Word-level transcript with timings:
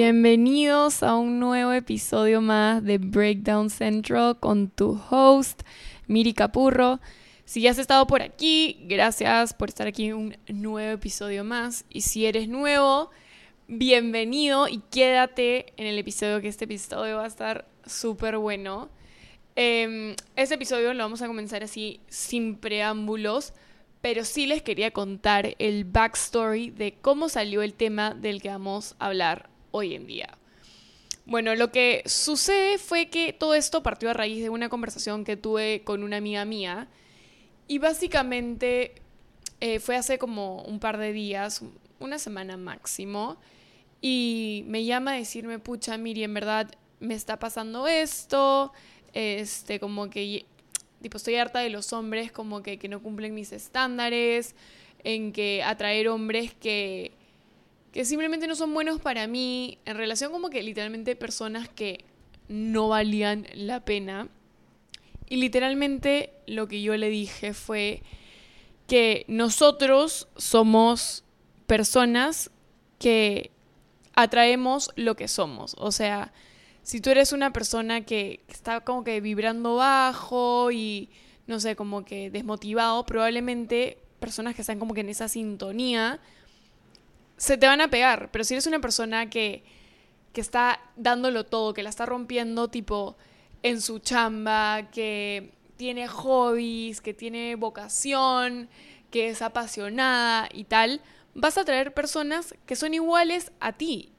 Bienvenidos 0.00 1.02
a 1.02 1.16
un 1.16 1.40
nuevo 1.40 1.72
episodio 1.72 2.40
más 2.40 2.84
de 2.84 2.98
Breakdown 2.98 3.68
Central 3.68 4.38
con 4.38 4.70
tu 4.70 4.96
host, 5.10 5.62
Miri 6.06 6.34
Capurro. 6.34 7.00
Si 7.44 7.62
ya 7.62 7.72
has 7.72 7.78
estado 7.78 8.06
por 8.06 8.22
aquí, 8.22 8.78
gracias 8.84 9.54
por 9.54 9.70
estar 9.70 9.88
aquí 9.88 10.06
en 10.06 10.14
un 10.14 10.36
nuevo 10.46 10.92
episodio 10.92 11.42
más. 11.42 11.84
Y 11.90 12.02
si 12.02 12.26
eres 12.26 12.48
nuevo, 12.48 13.10
bienvenido 13.66 14.68
y 14.68 14.82
quédate 14.88 15.72
en 15.76 15.88
el 15.88 15.98
episodio, 15.98 16.40
que 16.40 16.46
este 16.46 16.66
episodio 16.66 17.16
va 17.16 17.24
a 17.24 17.26
estar 17.26 17.66
súper 17.84 18.38
bueno. 18.38 18.90
Eh, 19.56 20.14
este 20.36 20.54
episodio 20.54 20.94
lo 20.94 21.02
vamos 21.02 21.22
a 21.22 21.26
comenzar 21.26 21.64
así, 21.64 21.98
sin 22.06 22.54
preámbulos, 22.54 23.52
pero 24.00 24.24
sí 24.24 24.46
les 24.46 24.62
quería 24.62 24.92
contar 24.92 25.56
el 25.58 25.84
backstory 25.84 26.70
de 26.70 26.94
cómo 27.00 27.28
salió 27.28 27.62
el 27.62 27.74
tema 27.74 28.14
del 28.14 28.40
que 28.40 28.50
vamos 28.50 28.94
a 29.00 29.06
hablar 29.06 29.57
hoy 29.70 29.94
en 29.94 30.06
día. 30.06 30.38
Bueno, 31.26 31.54
lo 31.54 31.70
que 31.70 32.02
sucede 32.06 32.78
fue 32.78 33.08
que 33.08 33.34
todo 33.34 33.54
esto 33.54 33.82
partió 33.82 34.08
a 34.08 34.14
raíz 34.14 34.42
de 34.42 34.48
una 34.48 34.70
conversación 34.70 35.24
que 35.24 35.36
tuve 35.36 35.82
con 35.84 36.02
una 36.02 36.16
amiga 36.16 36.44
mía 36.46 36.88
y 37.66 37.78
básicamente 37.78 38.94
eh, 39.60 39.78
fue 39.78 39.96
hace 39.96 40.18
como 40.18 40.62
un 40.62 40.80
par 40.80 40.96
de 40.96 41.12
días, 41.12 41.62
una 42.00 42.18
semana 42.18 42.56
máximo, 42.56 43.36
y 44.00 44.64
me 44.68 44.84
llama 44.84 45.12
a 45.12 45.16
decirme, 45.16 45.58
pucha, 45.58 45.98
Miri, 45.98 46.24
en 46.24 46.32
verdad 46.32 46.70
me 47.00 47.14
está 47.14 47.38
pasando 47.38 47.86
esto, 47.86 48.72
este, 49.12 49.80
como 49.80 50.08
que, 50.08 50.46
tipo, 51.02 51.16
estoy 51.16 51.34
harta 51.36 51.58
de 51.58 51.70
los 51.70 51.92
hombres 51.92 52.32
como 52.32 52.62
que, 52.62 52.78
que 52.78 52.88
no 52.88 53.02
cumplen 53.02 53.34
mis 53.34 53.52
estándares, 53.52 54.54
en 55.04 55.32
que 55.32 55.62
atraer 55.62 56.08
hombres 56.08 56.54
que 56.54 57.12
que 57.92 58.04
simplemente 58.04 58.46
no 58.46 58.54
son 58.54 58.72
buenos 58.74 59.00
para 59.00 59.26
mí, 59.26 59.78
en 59.84 59.96
relación 59.96 60.32
como 60.32 60.50
que 60.50 60.62
literalmente 60.62 61.16
personas 61.16 61.68
que 61.68 62.04
no 62.48 62.88
valían 62.88 63.46
la 63.54 63.84
pena. 63.84 64.28
Y 65.28 65.36
literalmente 65.36 66.32
lo 66.46 66.68
que 66.68 66.80
yo 66.82 66.96
le 66.96 67.08
dije 67.08 67.52
fue 67.52 68.02
que 68.86 69.24
nosotros 69.28 70.28
somos 70.36 71.24
personas 71.66 72.50
que 72.98 73.50
atraemos 74.14 74.90
lo 74.96 75.14
que 75.14 75.28
somos. 75.28 75.76
O 75.78 75.92
sea, 75.92 76.32
si 76.82 77.00
tú 77.00 77.10
eres 77.10 77.32
una 77.32 77.52
persona 77.52 78.00
que 78.06 78.40
está 78.48 78.80
como 78.80 79.04
que 79.04 79.20
vibrando 79.20 79.76
bajo 79.76 80.72
y 80.72 81.10
no 81.46 81.60
sé, 81.60 81.76
como 81.76 82.04
que 82.04 82.30
desmotivado, 82.30 83.04
probablemente 83.04 83.98
personas 84.20 84.54
que 84.54 84.62
están 84.62 84.78
como 84.78 84.94
que 84.94 85.00
en 85.00 85.08
esa 85.08 85.28
sintonía 85.28 86.20
se 87.38 87.56
te 87.56 87.66
van 87.66 87.80
a 87.80 87.88
pegar, 87.88 88.30
pero 88.30 88.44
si 88.44 88.54
eres 88.54 88.66
una 88.66 88.80
persona 88.80 89.30
que, 89.30 89.62
que 90.32 90.40
está 90.40 90.80
dándolo 90.96 91.46
todo, 91.46 91.72
que 91.72 91.82
la 91.82 91.88
está 91.88 92.04
rompiendo 92.04 92.68
tipo 92.68 93.16
en 93.62 93.80
su 93.80 94.00
chamba, 94.00 94.90
que 94.90 95.52
tiene 95.76 96.08
hobbies, 96.08 97.00
que 97.00 97.14
tiene 97.14 97.54
vocación, 97.54 98.68
que 99.10 99.28
es 99.28 99.40
apasionada 99.40 100.48
y 100.52 100.64
tal, 100.64 101.00
vas 101.34 101.56
a 101.56 101.64
traer 101.64 101.94
personas 101.94 102.54
que 102.66 102.76
son 102.76 102.92
iguales 102.92 103.52
a 103.60 103.72
ti. 103.72 104.10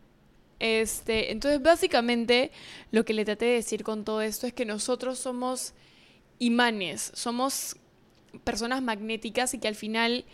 Este, 0.59 1.31
entonces, 1.31 1.61
básicamente, 1.61 2.51
lo 2.91 3.05
que 3.05 3.13
le 3.13 3.25
traté 3.25 3.45
de 3.45 3.53
decir 3.53 3.83
con 3.83 4.03
todo 4.03 4.21
esto 4.21 4.47
es 4.47 4.53
que 4.53 4.65
nosotros 4.65 5.19
somos 5.19 5.73
imanes, 6.39 7.11
somos 7.13 7.75
personas 8.43 8.81
magnéticas 8.81 9.53
y 9.53 9.59
que 9.59 9.67
al 9.67 9.75
final 9.75 10.25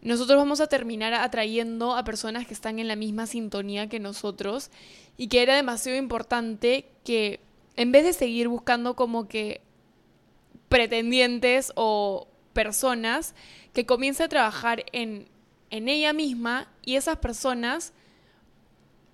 nosotros 0.00 0.38
vamos 0.38 0.60
a 0.60 0.68
terminar 0.68 1.14
atrayendo 1.14 1.96
a 1.96 2.04
personas 2.04 2.46
que 2.46 2.54
están 2.54 2.78
en 2.78 2.88
la 2.88 2.96
misma 2.96 3.26
sintonía 3.26 3.88
que 3.88 3.98
nosotros 3.98 4.70
y 5.16 5.28
que 5.28 5.42
era 5.42 5.56
demasiado 5.56 5.98
importante 5.98 6.86
que 7.04 7.40
en 7.76 7.92
vez 7.92 8.04
de 8.04 8.12
seguir 8.12 8.48
buscando 8.48 8.94
como 8.94 9.28
que 9.28 9.60
pretendientes 10.68 11.72
o 11.74 12.28
personas, 12.52 13.34
que 13.72 13.86
comience 13.86 14.22
a 14.22 14.28
trabajar 14.28 14.84
en, 14.92 15.28
en 15.70 15.88
ella 15.88 16.12
misma 16.12 16.68
y 16.84 16.96
esas 16.96 17.18
personas, 17.18 17.92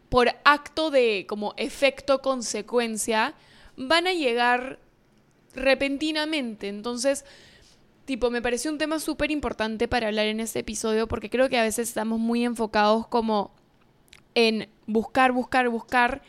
por 0.09 0.29
acto 0.45 0.91
de 0.91 1.27
como 1.29 1.55
efecto 1.57 2.21
consecuencia, 2.23 3.35
van 3.77 4.07
a 4.07 4.13
llegar 4.13 4.79
repentinamente. 5.55 6.69
Entonces, 6.69 7.25
tipo, 8.05 8.31
me 8.31 8.43
pareció 8.43 8.71
un 8.71 8.79
tema 8.79 8.99
súper 8.99 9.31
importante 9.31 9.89
para 9.89 10.09
hablar 10.09 10.27
en 10.27 10.41
este 10.41 10.61
episodio 10.61 11.09
porque 11.09 11.31
creo 11.31 11.49
que 11.49 11.59
a 11.59 11.63
veces 11.63 11.89
estamos 11.89 12.19
muy 12.21 12.45
enfocados 12.45 13.07
como 13.07 13.51
en 14.35 14.69
buscar, 14.87 15.33
buscar, 15.33 15.69
buscar 15.69 16.23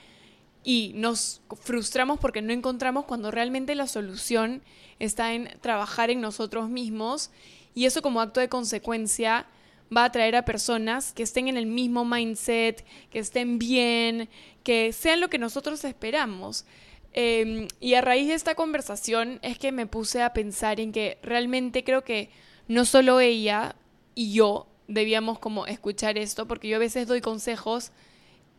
y 0.64 0.94
nos 0.96 1.42
frustramos 1.62 2.20
porque 2.20 2.42
no 2.42 2.54
encontramos 2.54 3.06
cuando 3.06 3.32
realmente 3.32 3.76
la 3.76 3.88
solución 3.88 4.64
está 5.00 5.34
en 5.34 5.50
trabajar 5.62 6.10
en 6.10 6.22
nosotros 6.22 6.70
mismos 6.70 7.30
y 7.74 7.86
eso 7.86 8.02
como 8.02 8.22
acto 8.22 8.40
de 8.40 8.50
consecuencia 8.50 9.46
va 9.96 10.04
a 10.04 10.06
atraer 10.06 10.36
a 10.36 10.46
personas 10.46 11.14
que 11.14 11.24
estén 11.24 11.48
en 11.48 11.58
el 11.58 11.68
mismo 11.68 12.06
mindset, 12.06 12.86
que 13.12 13.20
estén 13.20 13.60
bien, 13.60 14.30
que 14.64 14.94
sean 14.94 15.20
lo 15.20 15.30
que 15.30 15.38
nosotros 15.38 15.84
esperamos. 15.84 16.66
Em, 17.18 17.70
y 17.80 17.94
a 17.94 18.02
raíz 18.02 18.28
de 18.28 18.34
esta 18.34 18.56
conversación 18.56 19.40
es 19.42 19.58
que 19.58 19.72
me 19.72 19.88
puse 19.88 20.22
a 20.22 20.34
pensar 20.34 20.82
en 20.82 20.92
que 20.92 21.18
realmente 21.24 21.86
creo 21.86 22.04
que 22.04 22.30
no 22.68 22.84
solo 22.84 23.22
ella 23.22 23.78
y 24.16 24.34
yo 24.34 24.68
debíamos 24.90 25.40
como 25.40 25.66
escuchar 25.66 26.18
esto, 26.18 26.46
porque 26.46 26.68
yo 26.68 26.76
a 26.76 26.80
veces 26.80 27.08
doy 27.08 27.22
consejos 27.22 27.94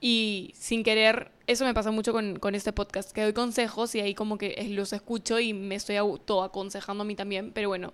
y 0.01 0.55
sin 0.55 0.85
querer, 0.85 1.33
eso 1.47 1.67
me 1.67 1.75
pasa 1.75 1.91
mucho 1.91 2.15
con, 2.15 2.39
con 2.39 2.55
este 2.55 2.73
podcast, 2.73 3.13
que 3.13 3.25
doy 3.25 3.35
consejos 3.35 3.95
y 3.95 4.01
ahí 4.01 4.15
como 4.15 4.39
que 4.39 4.67
los 4.71 4.95
escucho 4.95 5.39
y 5.39 5.53
me 5.53 5.75
estoy 5.75 5.97
auto 5.97 6.43
aconsejando 6.43 7.03
a 7.03 7.05
mí 7.05 7.15
también, 7.15 7.53
pero 7.53 7.69
bueno, 7.69 7.93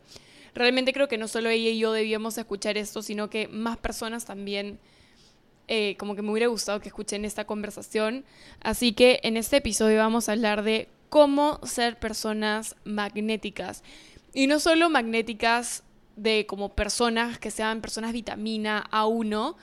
realmente 0.55 0.93
creo 0.93 1.09
que 1.09 1.19
no 1.19 1.27
solo 1.27 1.51
ella 1.51 1.71
y 1.71 1.79
yo 1.81 1.93
debíamos 1.93 2.39
escuchar 2.39 2.79
esto, 2.79 3.03
sino 3.03 3.29
que 3.29 3.49
más 3.49 3.79
personas 3.79 4.27
también 4.27 4.79
eh, 5.69 5.97
como 5.99 6.15
que 6.15 6.23
me 6.23 6.31
hubiera 6.31 6.49
gustado 6.49 6.81
que 6.81 6.89
escuchen 6.89 7.25
esta 7.25 7.45
conversación. 7.45 8.25
Así 8.61 8.93
que 8.93 9.21
en 9.23 9.37
este 9.37 9.59
episodio 9.59 9.99
vamos 9.99 10.29
a 10.29 10.33
hablar 10.33 10.63
de 10.63 10.89
cómo 11.09 11.61
ser 11.65 11.99
personas 11.99 12.77
magnéticas. 12.85 13.83
Y 14.35 14.47
no 14.47 14.61
solo 14.61 14.91
magnéticas 14.91 15.85
de 16.17 16.47
como 16.47 16.75
personas 16.75 17.39
que 17.39 17.51
sean 17.51 17.81
personas 17.81 18.13
vitamina 18.13 18.89
A1, 18.91 19.57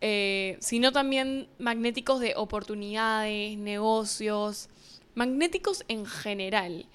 eh, 0.00 0.56
sino 0.60 0.92
también 0.92 1.48
magnéticos 1.58 2.20
de 2.20 2.34
oportunidades, 2.36 3.56
negocios, 3.58 4.68
magnéticos 5.14 5.84
en 5.88 6.06
general. 6.06 6.86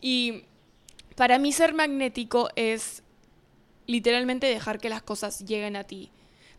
Y 0.00 0.44
para 1.16 1.38
mí 1.38 1.52
ser 1.52 1.74
magnético 1.74 2.48
es 2.56 3.02
literalmente 3.86 4.46
dejar 4.46 4.78
que 4.78 4.88
las 4.88 5.02
cosas 5.02 5.44
lleguen 5.44 5.76
a 5.76 5.84
ti 5.84 6.10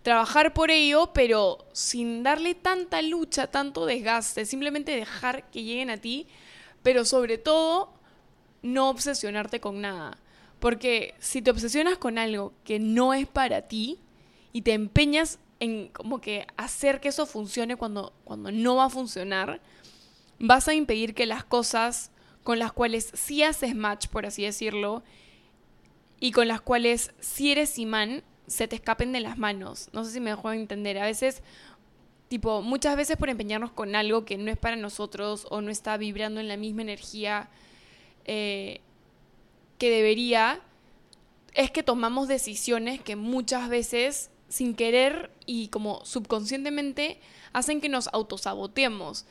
trabajar 0.05 0.53
por 0.53 0.69
ello, 0.69 1.13
pero 1.13 1.65
sin 1.73 2.21
darle 2.21 2.53
tanta 2.53 3.01
lucha, 3.01 3.47
tanto 3.47 3.87
desgaste, 3.87 4.45
simplemente 4.45 4.95
dejar 4.95 5.49
que 5.49 5.63
lleguen 5.63 5.89
a 5.89 5.97
ti, 5.97 6.27
pero 6.83 7.05
sobre 7.05 7.39
todo 7.39 7.91
no 8.61 8.91
obsesionarte 8.91 9.59
con 9.59 9.81
nada. 9.81 10.19
Porque 10.59 11.15
si 11.17 11.41
te 11.41 11.49
obsesionas 11.49 11.97
con 11.97 12.19
algo 12.19 12.53
que 12.63 12.77
no 12.77 13.15
es 13.15 13.25
para 13.25 13.63
ti 13.63 13.97
y 14.53 14.61
te 14.61 14.73
empeñas 14.73 15.39
en 15.59 15.87
como 15.87 16.21
que 16.21 16.45
hacer 16.55 17.01
que 17.01 17.07
eso 17.07 17.25
funcione 17.25 17.75
cuando, 17.75 18.13
cuando 18.25 18.51
no 18.51 18.75
va 18.75 18.85
a 18.85 18.89
funcionar, 18.91 19.59
vas 20.37 20.67
a 20.67 20.75
impedir 20.75 21.15
que 21.15 21.25
las 21.25 21.43
cosas 21.43 22.11
con 22.43 22.59
las 22.59 22.71
cuales 22.71 23.09
sí 23.15 23.41
haces 23.41 23.73
match, 23.73 24.09
por 24.09 24.27
así 24.27 24.43
decirlo, 24.43 25.03
y 26.19 26.31
con 26.31 26.47
las 26.47 26.61
cuales 26.61 27.11
sí 27.19 27.51
eres 27.51 27.79
imán, 27.79 28.23
se 28.47 28.67
te 28.67 28.75
escapen 28.75 29.11
de 29.11 29.19
las 29.19 29.37
manos. 29.37 29.89
No 29.93 30.03
sé 30.03 30.11
si 30.11 30.19
me 30.19 30.31
dejo 30.31 30.51
entender. 30.51 30.97
A 30.97 31.05
veces, 31.05 31.41
tipo, 32.27 32.61
muchas 32.61 32.95
veces 32.95 33.17
por 33.17 33.29
empeñarnos 33.29 33.71
con 33.71 33.95
algo 33.95 34.25
que 34.25 34.37
no 34.37 34.51
es 34.51 34.57
para 34.57 34.75
nosotros 34.75 35.47
o 35.49 35.61
no 35.61 35.71
está 35.71 35.97
vibrando 35.97 36.39
en 36.39 36.47
la 36.47 36.57
misma 36.57 36.81
energía 36.81 37.49
eh, 38.25 38.81
que 39.77 39.89
debería, 39.89 40.61
es 41.53 41.71
que 41.71 41.83
tomamos 41.83 42.27
decisiones 42.27 43.01
que 43.01 43.15
muchas 43.15 43.69
veces, 43.69 44.29
sin 44.49 44.75
querer 44.75 45.31
y 45.45 45.67
como 45.69 46.03
subconscientemente, 46.05 47.19
hacen 47.53 47.81
que 47.81 47.89
nos 47.89 48.07
autosaboteemos. 48.13 49.25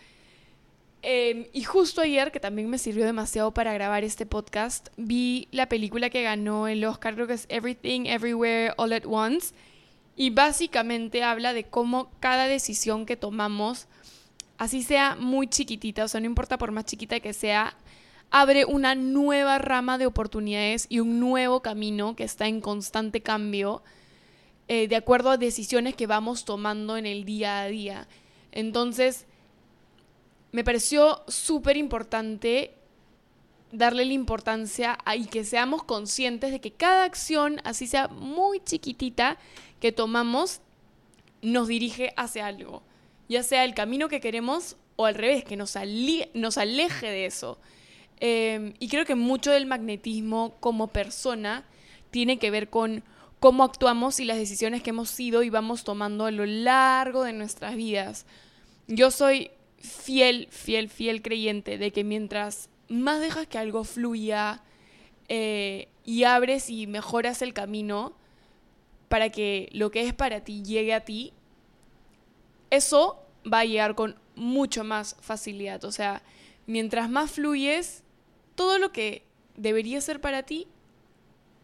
Em, 1.07 1.49
y 1.53 1.65
justo 1.65 2.01
ayer, 2.01 2.33
que 2.33 2.41
también 2.41 2.71
me 2.71 2.79
sirvió 2.79 3.05
demasiado 3.05 3.53
para 3.53 3.75
grabar 3.75 4.05
este 4.05 4.25
podcast, 4.25 4.89
vi 4.97 5.49
la 5.51 5.69
película 5.69 6.09
que 6.09 6.23
ganó 6.23 6.67
el 6.67 6.83
Oscar, 6.83 7.15
creo 7.15 7.27
que 7.27 7.35
es 7.35 7.45
Everything, 7.51 8.07
Everywhere, 8.07 8.73
All 8.79 8.95
at 8.95 9.05
Once. 9.05 9.55
Y 10.17 10.31
básicamente 10.31 11.23
habla 11.23 11.53
de 11.53 11.65
cómo 11.65 12.11
cada 12.21 12.47
decisión 12.47 13.05
que 13.05 13.19
tomamos, 13.19 13.87
así 14.57 14.83
sea 14.83 15.15
muy 15.15 15.47
chiquitita, 15.47 16.05
o 16.05 16.09
sea, 16.09 16.21
no 16.21 16.27
importa 16.27 16.57
por 16.57 16.73
más 16.73 16.87
chiquita 16.87 17.21
que 17.21 17.35
sea, 17.35 17.77
abre 18.31 18.65
una 18.65 18.95
nueva 18.95 19.59
rama 19.59 19.99
de 19.99 20.07
oportunidades 20.07 20.87
y 20.89 21.01
un 21.01 21.21
nuevo 21.21 21.61
camino 21.61 22.17
que 22.17 22.25
está 22.25 22.49
en 22.49 22.63
constante 22.63 23.21
cambio 23.21 23.83
eh, 24.69 24.89
de 24.89 24.97
acuerdo 24.97 25.29
a 25.29 25.37
decisiones 25.37 25.97
que 25.97 26.07
vamos 26.07 26.47
tomando 26.47 26.97
en 26.97 27.05
el 27.05 27.27
día 27.27 27.61
a 27.61 27.67
día. 27.67 28.09
Entonces, 28.53 29.27
me 30.55 30.63
pareció 30.63 31.25
súper 31.27 31.77
importante 31.77 32.77
darle 33.73 34.05
la 34.05 34.13
importancia 34.13 34.97
y 35.17 35.25
que 35.25 35.43
seamos 35.43 35.83
conscientes 35.83 36.53
de 36.53 36.61
que 36.61 36.71
cada 36.71 37.03
acción, 37.03 37.61
así 37.65 37.89
sea 37.89 38.07
muy 38.07 38.61
chiquitita, 38.61 39.37
que 39.81 39.91
tomamos, 39.91 40.61
nos 41.43 41.67
dirige 41.67 42.15
hacia 42.17 42.47
algo. 42.47 42.85
Ya 43.29 43.43
sea 43.43 43.65
el 43.65 43.75
camino 43.75 44.09
que 44.09 44.21
queremos 44.21 44.77
o 44.95 45.07
al 45.07 45.17
revés, 45.17 45.43
que 45.43 45.57
nos, 45.57 45.75
nos 46.35 46.57
aleje 46.57 47.07
de 47.09 47.27
eso. 47.27 47.59
Em, 48.21 48.75
y 48.79 48.87
creo 48.87 49.05
que 49.05 49.17
mucho 49.17 49.51
del 49.51 49.67
magnetismo 49.67 50.55
como 50.61 50.87
persona 50.87 51.65
tiene 52.13 52.39
que 52.39 52.53
ver 52.53 52.71
con 52.71 53.03
cómo 53.41 53.65
actuamos 53.65 54.21
y 54.21 54.25
las 54.25 54.39
decisiones 54.39 54.85
que 54.85 54.91
hemos 54.91 55.11
sido 55.11 55.43
y 55.43 55.51
vamos 55.51 55.83
tomando 55.83 56.27
a 56.27 56.31
lo 56.31 56.47
largo 56.47 57.25
de 57.25 57.33
nuestras 57.33 57.75
vidas. 57.75 58.25
Yo 58.87 59.11
soy 59.11 59.51
fiel, 59.85 60.49
fiel, 60.51 60.89
fiel 60.89 61.23
creyente 61.23 61.79
de 61.79 61.93
que 61.93 62.05
mientras 62.05 62.71
más 62.89 63.21
dejas 63.21 63.47
que 63.47 63.59
algo 63.59 63.85
fluya 63.85 64.63
eh, 65.29 65.89
y 66.05 66.25
abres 66.25 66.71
y 66.71 66.87
mejoras 66.87 67.43
el 67.43 67.53
camino 67.53 68.17
para 69.09 69.31
que 69.31 69.69
lo 69.73 69.91
que 69.91 70.07
es 70.07 70.15
para 70.15 70.41
ti 70.41 70.63
llegue 70.63 70.95
a 70.95 71.05
ti, 71.05 71.33
eso 72.71 73.23
va 73.51 73.61
a 73.61 73.65
llegar 73.65 73.95
con 73.95 74.17
mucho 74.35 74.85
más 74.85 75.17
facilidad. 75.21 75.85
O 75.85 75.93
sea, 75.93 76.23
mientras 76.67 77.11
más 77.11 77.31
fluyes, 77.31 78.03
todo 78.55 78.79
lo 78.79 78.91
que 78.91 79.25
debería 79.57 80.01
ser 80.01 80.21
para 80.21 80.43
ti 80.43 80.67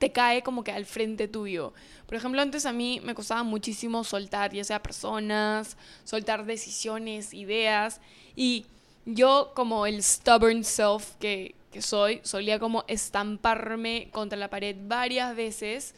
te 0.01 0.11
cae 0.13 0.43
como 0.43 0.65
que 0.65 0.73
al 0.73 0.87
frente 0.87 1.29
tuyo. 1.29 1.75
Por 2.07 2.17
ejemplo, 2.17 2.41
antes 2.41 2.65
a 2.65 2.73
mí 2.73 3.03
me 3.05 3.15
costaba 3.15 3.43
muchísimo 3.43 4.03
soltar, 4.03 4.51
ya 4.51 4.65
sea 4.65 4.83
personas, 4.83 5.77
soltar 6.05 6.47
decisiones, 6.47 7.35
ideas. 7.35 8.01
Y 8.35 8.65
yo 9.05 9.53
como 9.55 9.85
el 9.85 10.03
stubborn 10.03 10.65
self 10.65 11.17
que, 11.21 11.55
que 11.71 11.83
soy, 11.83 12.21
solía 12.23 12.59
como 12.59 12.85
estamparme 12.89 14.09
contra 14.11 14.39
la 14.39 14.49
pared 14.49 14.75
varias 14.81 15.37
veces, 15.37 15.95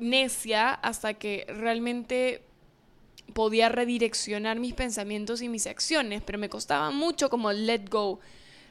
necia, 0.00 0.74
hasta 0.74 1.14
que 1.14 1.46
realmente 1.48 2.42
podía 3.32 3.68
redireccionar 3.68 4.58
mis 4.58 4.74
pensamientos 4.74 5.40
y 5.40 5.48
mis 5.48 5.68
acciones, 5.68 6.20
pero 6.26 6.36
me 6.36 6.48
costaba 6.48 6.90
mucho 6.90 7.30
como 7.30 7.52
let 7.52 7.88
go 7.88 8.18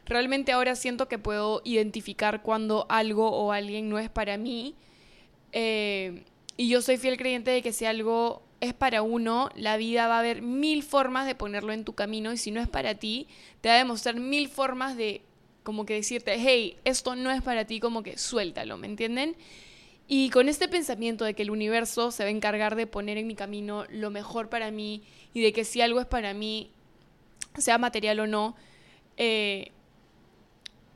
realmente 0.09 0.51
ahora 0.51 0.75
siento 0.75 1.07
que 1.07 1.19
puedo 1.19 1.61
identificar 1.63 2.41
cuando 2.41 2.85
algo 2.89 3.29
o 3.29 3.51
alguien 3.51 3.89
no 3.89 3.99
es 3.99 4.09
para 4.09 4.37
mí. 4.37 4.75
Eh, 5.51 6.23
y 6.57 6.67
yo 6.67 6.81
soy 6.81 6.97
fiel 6.97 7.15
creyente 7.15 7.51
de 7.51 7.61
que 7.61 7.71
si 7.71 7.85
algo 7.85 8.41
es 8.59 8.73
para 8.73 9.01
uno, 9.01 9.49
la 9.55 9.77
vida 9.77 10.07
va 10.07 10.17
a 10.17 10.19
haber 10.19 10.41
mil 10.41 10.83
formas 10.83 11.25
de 11.25 11.35
ponerlo 11.35 11.71
en 11.71 11.85
tu 11.85 11.93
camino 11.93 12.33
y 12.33 12.37
si 12.37 12.51
no 12.51 12.59
es 12.59 12.67
para 12.67 12.95
ti, 12.95 13.27
te 13.61 13.69
va 13.69 13.75
a 13.75 13.77
demostrar 13.77 14.15
mil 14.15 14.49
formas 14.49 14.97
de 14.97 15.21
como 15.63 15.85
que 15.85 15.93
decirte, 15.93 16.35
hey, 16.37 16.77
esto 16.83 17.15
no 17.15 17.31
es 17.31 17.41
para 17.41 17.65
ti, 17.65 17.79
como 17.79 18.03
que 18.03 18.17
suéltalo, 18.17 18.77
¿me 18.77 18.87
entienden? 18.87 19.35
Y 20.07 20.31
con 20.31 20.49
este 20.49 20.67
pensamiento 20.67 21.23
de 21.23 21.35
que 21.35 21.43
el 21.43 21.51
universo 21.51 22.11
se 22.11 22.23
va 22.23 22.29
a 22.29 22.31
encargar 22.31 22.75
de 22.75 22.87
poner 22.87 23.17
en 23.17 23.27
mi 23.27 23.35
camino 23.35 23.85
lo 23.89 24.09
mejor 24.09 24.49
para 24.49 24.71
mí 24.71 25.03
y 25.33 25.41
de 25.41 25.53
que 25.53 25.63
si 25.63 25.81
algo 25.81 25.99
es 26.01 26.07
para 26.07 26.33
mí, 26.33 26.71
sea 27.57 27.77
material 27.77 28.21
o 28.21 28.27
no, 28.27 28.55
eh, 29.17 29.71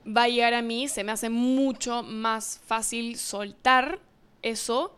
va 0.06 0.24
a 0.24 0.28
llegar 0.28 0.54
a 0.54 0.62
mí, 0.62 0.88
se 0.88 1.04
me 1.04 1.12
hace 1.12 1.30
mucho 1.30 2.04
más 2.04 2.60
fácil 2.66 3.18
soltar 3.18 4.00
eso 4.42 4.96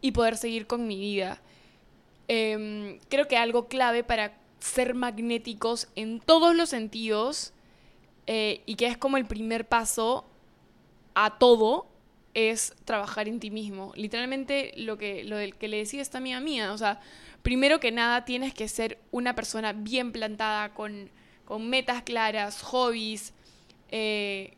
y 0.00 0.12
poder 0.12 0.36
seguir 0.36 0.66
con 0.66 0.86
mi 0.86 0.98
vida. 0.98 1.40
Em, 2.28 2.98
creo 3.08 3.28
que 3.28 3.36
algo 3.36 3.68
clave 3.68 4.04
para 4.04 4.38
ser 4.58 4.94
magnéticos 4.94 5.88
en 5.94 6.20
todos 6.20 6.54
los 6.54 6.70
sentidos 6.70 7.52
eh, 8.26 8.62
y 8.66 8.76
que 8.76 8.86
es 8.86 8.96
como 8.96 9.16
el 9.16 9.26
primer 9.26 9.68
paso 9.68 10.24
a 11.14 11.38
todo 11.38 11.86
es 12.32 12.74
trabajar 12.84 13.28
en 13.28 13.40
ti 13.40 13.50
mismo. 13.50 13.92
Literalmente 13.94 14.72
lo 14.76 14.98
que, 14.98 15.24
lo 15.24 15.36
del 15.36 15.54
que 15.54 15.68
le 15.68 15.78
decía 15.78 16.02
esta 16.02 16.18
amiga 16.18 16.40
mía, 16.40 16.72
o 16.72 16.78
sea, 16.78 17.00
primero 17.42 17.78
que 17.78 17.92
nada 17.92 18.24
tienes 18.24 18.54
que 18.54 18.68
ser 18.68 18.98
una 19.10 19.34
persona 19.34 19.72
bien 19.72 20.12
plantada, 20.12 20.74
con, 20.74 21.10
con 21.44 21.68
metas 21.68 22.02
claras, 22.02 22.62
hobbies, 22.62 23.32
eh, 23.96 24.54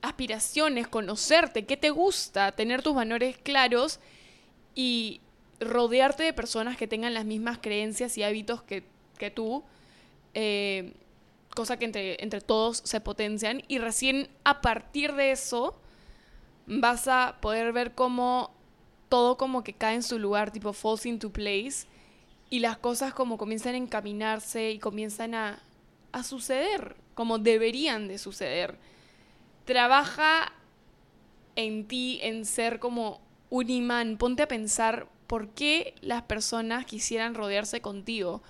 aspiraciones, 0.00 0.88
conocerte, 0.88 1.66
qué 1.66 1.76
te 1.76 1.90
gusta, 1.90 2.52
tener 2.52 2.80
tus 2.80 2.94
valores 2.94 3.36
claros 3.36 4.00
y 4.74 5.20
rodearte 5.60 6.22
de 6.22 6.32
personas 6.32 6.78
que 6.78 6.86
tengan 6.88 7.12
las 7.12 7.26
mismas 7.26 7.58
creencias 7.58 8.16
y 8.16 8.22
hábitos 8.22 8.62
que, 8.62 8.82
tú, 9.30 9.62
eh, 10.32 10.94
cosa 11.54 11.78
que 11.78 11.84
entre, 11.84 12.22
entre 12.22 12.40
todos 12.40 12.80
se 12.82 13.02
potencian. 13.02 13.62
Y 13.68 13.76
recién 13.76 14.30
a 14.42 14.62
partir 14.62 15.12
de 15.12 15.32
eso 15.32 15.78
vas 16.66 17.08
a 17.08 17.36
poder 17.42 17.74
ver 17.74 17.94
cómo 17.94 18.54
todo 19.10 19.36
como 19.36 19.64
que 19.64 19.74
cae 19.74 19.96
en 19.96 20.02
su 20.02 20.18
lugar, 20.18 20.50
tipo 20.50 20.72
falls 20.72 21.04
into 21.04 21.28
place 21.28 21.86
y 22.48 22.60
las 22.60 22.78
cosas 22.78 23.12
como 23.12 23.36
comienzan 23.36 23.74
a 23.74 23.78
encaminarse 23.78 24.70
y 24.70 24.78
comienzan 24.78 25.34
a, 25.34 25.62
a 26.12 26.22
suceder 26.22 26.96
como 27.18 27.40
deberían 27.40 28.06
de 28.06 28.16
suceder. 28.16 28.78
Trabaja 29.64 30.52
en 31.56 31.88
ti, 31.88 32.20
en 32.22 32.44
ser 32.44 32.78
como 32.78 33.20
un 33.50 33.70
imán. 33.70 34.18
Ponte 34.18 34.44
a 34.44 34.46
pensar 34.46 35.08
por 35.26 35.48
qué 35.48 35.96
las 36.00 36.22
personas 36.22 36.86
quisieran 36.86 37.34
rodearse 37.34 37.80
contigo. 37.80 38.40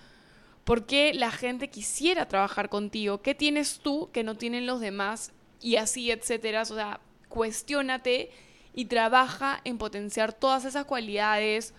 ¿Por 0.64 0.84
qué 0.84 1.14
la 1.14 1.30
gente 1.30 1.70
quisiera 1.70 2.28
trabajar 2.28 2.68
contigo? 2.68 3.22
¿Qué 3.22 3.34
tienes 3.34 3.78
tú 3.78 4.10
que 4.12 4.22
no 4.22 4.34
tienen 4.34 4.66
los 4.66 4.82
demás? 4.82 5.32
Y 5.62 5.76
así, 5.76 6.10
etcétera. 6.10 6.60
O 6.60 6.66
sea, 6.66 7.00
cuestiónate 7.30 8.30
y 8.74 8.84
trabaja 8.84 9.62
en 9.64 9.78
potenciar 9.78 10.34
todas 10.34 10.66
esas 10.66 10.84
cualidades 10.84 11.72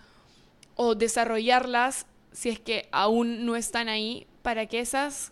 o 0.74 0.96
desarrollarlas 0.96 2.06
si 2.32 2.48
es 2.48 2.58
que 2.58 2.88
aún 2.90 3.46
no 3.46 3.54
están 3.54 3.88
ahí 3.88 4.26
para 4.42 4.66
que 4.66 4.80
esas 4.80 5.30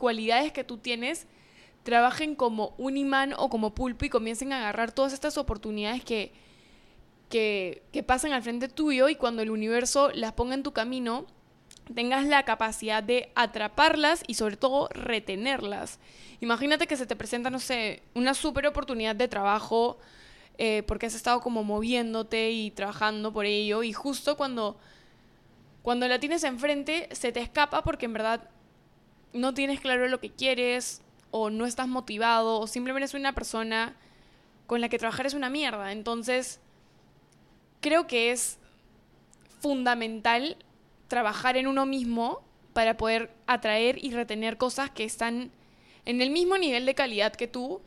cualidades 0.00 0.50
que 0.50 0.64
tú 0.64 0.78
tienes 0.78 1.28
trabajen 1.84 2.34
como 2.34 2.74
un 2.76 2.96
imán 2.96 3.34
o 3.38 3.48
como 3.48 3.74
pulpo 3.74 4.04
y 4.04 4.10
comiencen 4.10 4.52
a 4.52 4.58
agarrar 4.58 4.90
todas 4.90 5.12
estas 5.12 5.38
oportunidades 5.38 6.04
que, 6.04 6.32
que, 7.28 7.84
que 7.92 8.02
pasan 8.02 8.32
al 8.32 8.42
frente 8.42 8.68
tuyo 8.68 9.08
y 9.08 9.14
cuando 9.14 9.42
el 9.42 9.50
universo 9.50 10.10
las 10.12 10.32
ponga 10.32 10.54
en 10.54 10.64
tu 10.64 10.72
camino, 10.72 11.26
tengas 11.94 12.26
la 12.26 12.44
capacidad 12.44 13.02
de 13.02 13.30
atraparlas 13.34 14.22
y 14.26 14.34
sobre 14.34 14.56
todo 14.56 14.88
retenerlas. 14.92 15.98
Imagínate 16.40 16.86
que 16.86 16.96
se 16.96 17.06
te 17.06 17.16
presenta, 17.16 17.50
no 17.50 17.60
sé, 17.60 18.02
una 18.14 18.34
super 18.34 18.66
oportunidad 18.66 19.14
de 19.14 19.28
trabajo 19.28 19.98
eh, 20.58 20.82
porque 20.86 21.06
has 21.06 21.14
estado 21.14 21.40
como 21.40 21.64
moviéndote 21.64 22.50
y 22.50 22.70
trabajando 22.70 23.32
por 23.32 23.46
ello 23.46 23.82
y 23.82 23.92
justo 23.92 24.36
cuando, 24.36 24.78
cuando 25.82 26.06
la 26.06 26.20
tienes 26.20 26.44
enfrente 26.44 27.08
se 27.12 27.32
te 27.32 27.40
escapa 27.40 27.82
porque 27.82 28.06
en 28.06 28.12
verdad 28.12 28.50
no 29.32 29.54
tienes 29.54 29.80
claro 29.80 30.08
lo 30.08 30.20
que 30.20 30.30
quieres 30.30 31.02
o 31.30 31.50
no 31.50 31.66
estás 31.66 31.88
motivado 31.88 32.60
o 32.60 32.66
simplemente 32.66 33.04
eres 33.04 33.14
una 33.14 33.34
persona 33.34 33.96
con 34.66 34.80
la 34.80 34.88
que 34.88 34.98
trabajar 34.98 35.26
es 35.26 35.34
una 35.34 35.50
mierda. 35.50 35.92
Entonces, 35.92 36.60
creo 37.80 38.06
que 38.06 38.30
es 38.30 38.58
fundamental 39.60 40.56
trabajar 41.08 41.56
en 41.56 41.66
uno 41.66 41.86
mismo 41.86 42.42
para 42.72 42.96
poder 42.96 43.30
atraer 43.46 44.02
y 44.02 44.12
retener 44.12 44.56
cosas 44.56 44.90
que 44.90 45.04
están 45.04 45.50
en 46.06 46.22
el 46.22 46.30
mismo 46.30 46.56
nivel 46.56 46.86
de 46.86 46.94
calidad 46.94 47.32
que 47.32 47.48
tú 47.48 47.80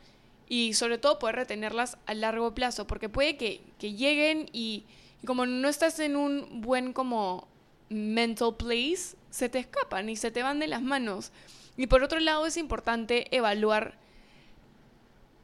y 0.47 0.73
sobre 0.73 0.97
todo 0.97 1.19
poder 1.19 1.35
retenerlas 1.35 1.97
a 2.05 2.13
largo 2.13 2.53
plazo, 2.53 2.85
porque 2.85 3.09
puede 3.09 3.37
que, 3.37 3.61
lleguen 3.79 4.49
y, 4.51 4.83
y, 5.21 5.25
como 5.25 5.45
no 5.45 5.67
estás 5.67 5.99
en 5.99 6.15
un 6.15 6.61
buen 6.61 6.93
como 6.93 7.47
mental 7.93 8.55
place, 8.55 9.15
se 9.29 9.49
te 9.49 9.59
escapan 9.59 10.09
y 10.09 10.15
se 10.15 10.31
te 10.31 10.43
van 10.43 10.59
de 10.59 10.67
las 10.67 10.81
manos. 10.81 11.31
Y 11.77 11.87
por 11.87 12.03
otro 12.03 12.19
lado 12.19 12.45
es 12.45 12.57
importante 12.57 13.35
evaluar 13.35 13.97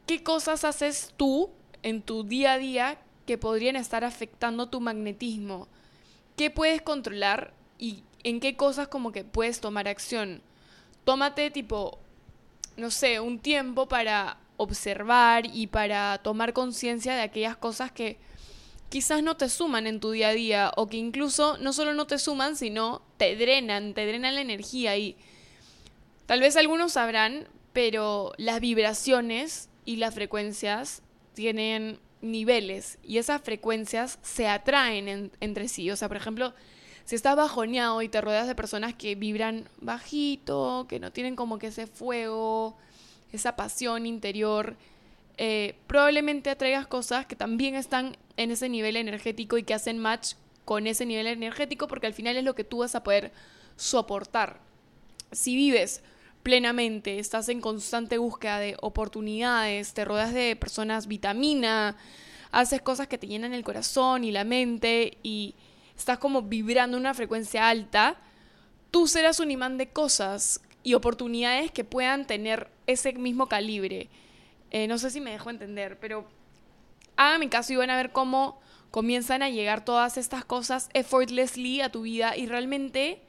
qué 0.06 0.24
cosas 0.24 0.64
haces 0.64 1.14
tú 1.18 1.50
en 1.84 2.02
tu 2.02 2.24
día 2.24 2.54
a 2.54 2.58
día 2.58 2.98
que 3.26 3.38
podrían 3.38 3.76
estar 3.76 4.04
afectando 4.04 4.70
tu 4.70 4.80
magnetismo. 4.80 5.68
¿Qué 6.36 6.50
puedes 6.50 6.82
controlar 6.82 7.54
y 7.78 8.04
en 8.24 8.40
qué 8.40 8.56
cosas 8.56 8.88
como 8.88 9.12
que 9.12 9.24
puedes 9.24 9.62
tomar 9.62 9.88
acción? 9.88 10.42
Tómate 11.04 11.52
tipo, 11.52 12.00
no 12.78 12.92
sé, 12.92 13.20
un 13.20 13.40
tiempo 13.40 13.88
para 13.88 14.38
observar 14.58 15.46
y 15.46 15.68
para 15.68 16.18
tomar 16.20 16.54
conciencia 16.54 17.16
de 17.16 17.22
aquellas 17.22 17.56
cosas 17.56 17.92
que 17.92 18.18
quizás 18.90 19.24
no 19.24 19.38
te 19.38 19.50
suman 19.50 19.88
en 19.88 20.00
tu 20.00 20.12
día 20.12 20.30
a 20.30 20.34
día 20.34 20.72
o 20.76 20.88
que 20.88 20.98
incluso 20.98 21.58
no 21.60 21.74
solo 21.74 21.94
no 21.94 22.08
te 22.08 22.18
suman, 22.18 22.56
sino 22.56 23.02
te 23.18 23.36
drenan, 23.36 23.94
te 23.94 24.06
drenan 24.06 24.36
la 24.36 24.42
energía 24.42 24.98
y 24.98 25.16
tal 26.26 26.40
vez 26.40 26.58
algunos 26.58 26.94
sabrán, 26.94 27.48
pero 27.72 28.34
las 28.38 28.60
vibraciones 28.60 29.70
y 29.86 29.98
las 29.98 30.16
frecuencias 30.16 31.04
tienen 31.34 32.00
niveles 32.22 32.98
y 33.04 33.18
esas 33.18 33.42
frecuencias 33.42 34.20
se 34.22 34.48
atraen 34.48 35.32
entre 35.40 35.68
sí. 35.68 35.90
O 35.92 35.96
sea, 35.96 36.08
por 36.08 36.18
ejemplo, 36.18 36.54
si 37.06 37.16
estás 37.16 37.36
bajoneado 37.36 38.02
y 38.02 38.10
te 38.10 38.22
rodeas 38.22 38.48
de 38.48 38.56
personas 38.56 38.94
que 38.94 39.16
vibran 39.16 39.70
bajito, 39.80 40.86
que 40.90 41.00
no 41.00 41.12
tienen 41.12 41.36
como 41.36 41.60
que 41.60 41.68
ese 41.68 41.88
fuego, 41.88 42.76
esa 43.32 43.56
pasión 43.56 44.06
interior, 44.06 44.76
eh, 45.38 45.76
probablemente 45.88 46.50
atraigas 46.50 46.86
cosas 46.86 47.26
que 47.26 47.36
también 47.36 47.76
están 47.76 48.18
en 48.40 48.52
ese 48.52 48.70
nivel 48.70 48.96
energético 48.96 49.58
y 49.58 49.64
que 49.64 49.74
hacen 49.74 50.00
match 50.00 50.36
con 50.64 50.88
ese 50.88 51.06
nivel 51.06 51.28
energético 51.28 51.90
porque 51.90 52.08
al 52.08 52.14
final 52.14 52.38
es 52.38 52.46
lo 52.46 52.56
que 52.56 52.64
tú 52.64 52.78
vas 52.80 52.96
a 52.96 53.04
poder 53.04 53.34
soportar. 53.76 54.62
Si 55.34 55.58
vives 55.58 56.02
plenamente, 56.42 57.20
estás 57.20 57.50
en 57.50 57.60
constante 57.60 58.18
búsqueda 58.18 58.60
de 58.60 58.78
oportunidades, 58.82 59.94
te 59.94 60.06
rodeas 60.06 60.34
de 60.34 60.56
personas 60.56 61.08
vitamina, 61.08 61.98
haces 62.52 62.82
cosas 62.82 63.10
que 63.10 63.18
te 63.18 63.28
llenan 63.28 63.54
el 63.54 63.66
corazón 63.66 64.24
y 64.24 64.32
la 64.32 64.46
mente 64.46 65.18
y 65.22 65.54
estás 65.98 66.18
como 66.18 66.44
vibrando 66.44 66.96
una 66.96 67.14
frecuencia 67.14 67.68
alta, 67.68 68.16
tú 68.90 69.06
serás 69.06 69.42
un 69.42 69.52
imán 69.52 69.78
de 69.78 69.90
cosas 69.90 70.62
y 70.82 70.94
oportunidades 70.94 71.72
que 71.72 71.84
puedan 71.84 72.26
tener 72.26 72.70
ese 72.88 73.12
mismo 73.12 73.48
calibre. 73.48 74.08
Eh, 74.72 74.88
no 74.88 74.98
sé 74.98 75.10
si 75.10 75.20
me 75.20 75.32
dejo 75.32 75.50
entender, 75.50 76.00
pero 76.00 76.39
hagan 77.20 77.42
mi 77.42 77.50
caso 77.50 77.74
y 77.74 77.76
van 77.76 77.90
a 77.90 77.98
ver 77.98 78.12
cómo 78.12 78.62
comienzan 78.92 79.44
a 79.44 79.50
llegar 79.50 79.84
todas 79.84 80.18
estas 80.18 80.46
cosas 80.46 80.90
effortlessly 80.94 81.82
a 81.82 81.92
tu 81.92 82.04
vida 82.04 82.38
y 82.38 82.46
realmente, 82.46 83.22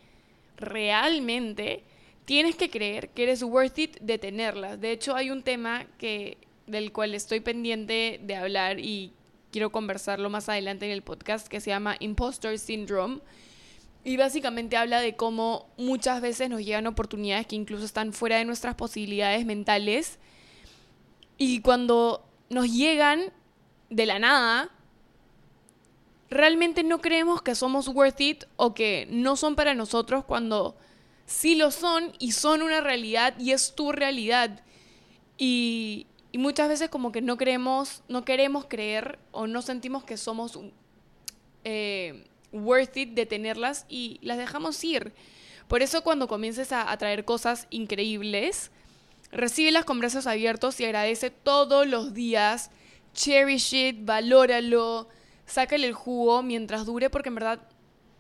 realmente 0.56 1.82
tienes 2.24 2.54
que 2.54 2.70
creer 2.70 3.10
que 3.10 3.24
eres 3.24 3.42
worth 3.42 3.78
it 3.78 3.98
de 4.00 4.16
tenerlas. 4.16 4.80
De 4.80 4.92
hecho, 4.92 5.16
hay 5.16 5.32
un 5.32 5.42
tema 5.42 5.86
que, 5.98 6.38
del 6.68 6.92
cual 6.92 7.16
estoy 7.16 7.40
pendiente 7.40 8.20
de 8.22 8.36
hablar 8.36 8.78
y 8.78 9.12
quiero 9.50 9.72
conversarlo 9.72 10.30
más 10.30 10.48
adelante 10.48 10.86
en 10.86 10.92
el 10.92 11.02
podcast 11.02 11.48
que 11.48 11.60
se 11.60 11.70
llama 11.70 11.96
Imposter 11.98 12.60
Syndrome. 12.60 13.20
Y 14.04 14.16
básicamente 14.16 14.76
habla 14.76 15.00
de 15.00 15.16
cómo 15.16 15.68
muchas 15.76 16.20
veces 16.20 16.48
nos 16.48 16.60
llegan 16.60 16.86
oportunidades 16.86 17.48
que 17.48 17.56
incluso 17.56 17.84
están 17.84 18.12
fuera 18.12 18.36
de 18.36 18.44
nuestras 18.44 18.76
posibilidades 18.76 19.44
mentales. 19.44 20.20
Y 21.38 21.60
cuando 21.60 22.24
nos 22.48 22.72
llegan 22.72 23.32
de 23.90 24.06
la 24.06 24.18
nada, 24.18 24.70
realmente 26.30 26.82
no 26.82 27.00
creemos 27.00 27.42
que 27.42 27.54
somos 27.54 27.88
worth 27.88 28.20
it 28.20 28.44
o 28.56 28.72
que 28.74 29.06
no 29.10 29.36
son 29.36 29.56
para 29.56 29.74
nosotros 29.74 30.24
cuando 30.24 30.76
sí 31.26 31.54
lo 31.54 31.70
son 31.70 32.12
y 32.18 32.32
son 32.32 32.62
una 32.62 32.80
realidad 32.80 33.38
y 33.38 33.52
es 33.52 33.74
tu 33.74 33.92
realidad. 33.92 34.62
Y, 35.36 36.06
y 36.32 36.38
muchas 36.38 36.68
veces 36.68 36.88
como 36.88 37.12
que 37.12 37.22
no 37.22 37.36
creemos, 37.36 38.02
no 38.08 38.24
queremos 38.24 38.66
creer 38.66 39.18
o 39.32 39.46
no 39.46 39.62
sentimos 39.62 40.04
que 40.04 40.16
somos 40.16 40.58
eh, 41.64 42.24
worth 42.52 42.96
it 42.96 43.10
de 43.14 43.26
tenerlas 43.26 43.86
y 43.88 44.18
las 44.22 44.38
dejamos 44.38 44.82
ir. 44.84 45.12
Por 45.68 45.82
eso 45.82 46.02
cuando 46.02 46.28
comiences 46.28 46.72
a, 46.72 46.96
traer 46.98 47.24
cosas 47.24 47.66
increíbles, 47.70 48.70
recibe 49.30 49.72
con 49.84 50.00
brazos 50.00 50.26
abiertos 50.26 50.80
y 50.80 50.84
agradece 50.84 51.30
todos 51.30 51.86
los 51.86 52.12
días. 52.12 52.70
Cherish 53.14 53.72
it, 53.74 54.04
valóralo, 54.04 55.08
sácale 55.46 55.86
el 55.86 55.92
jugo 55.92 56.42
mientras 56.42 56.86
dure 56.86 57.10
porque 57.10 57.28
en 57.28 57.34
verdad 57.34 57.60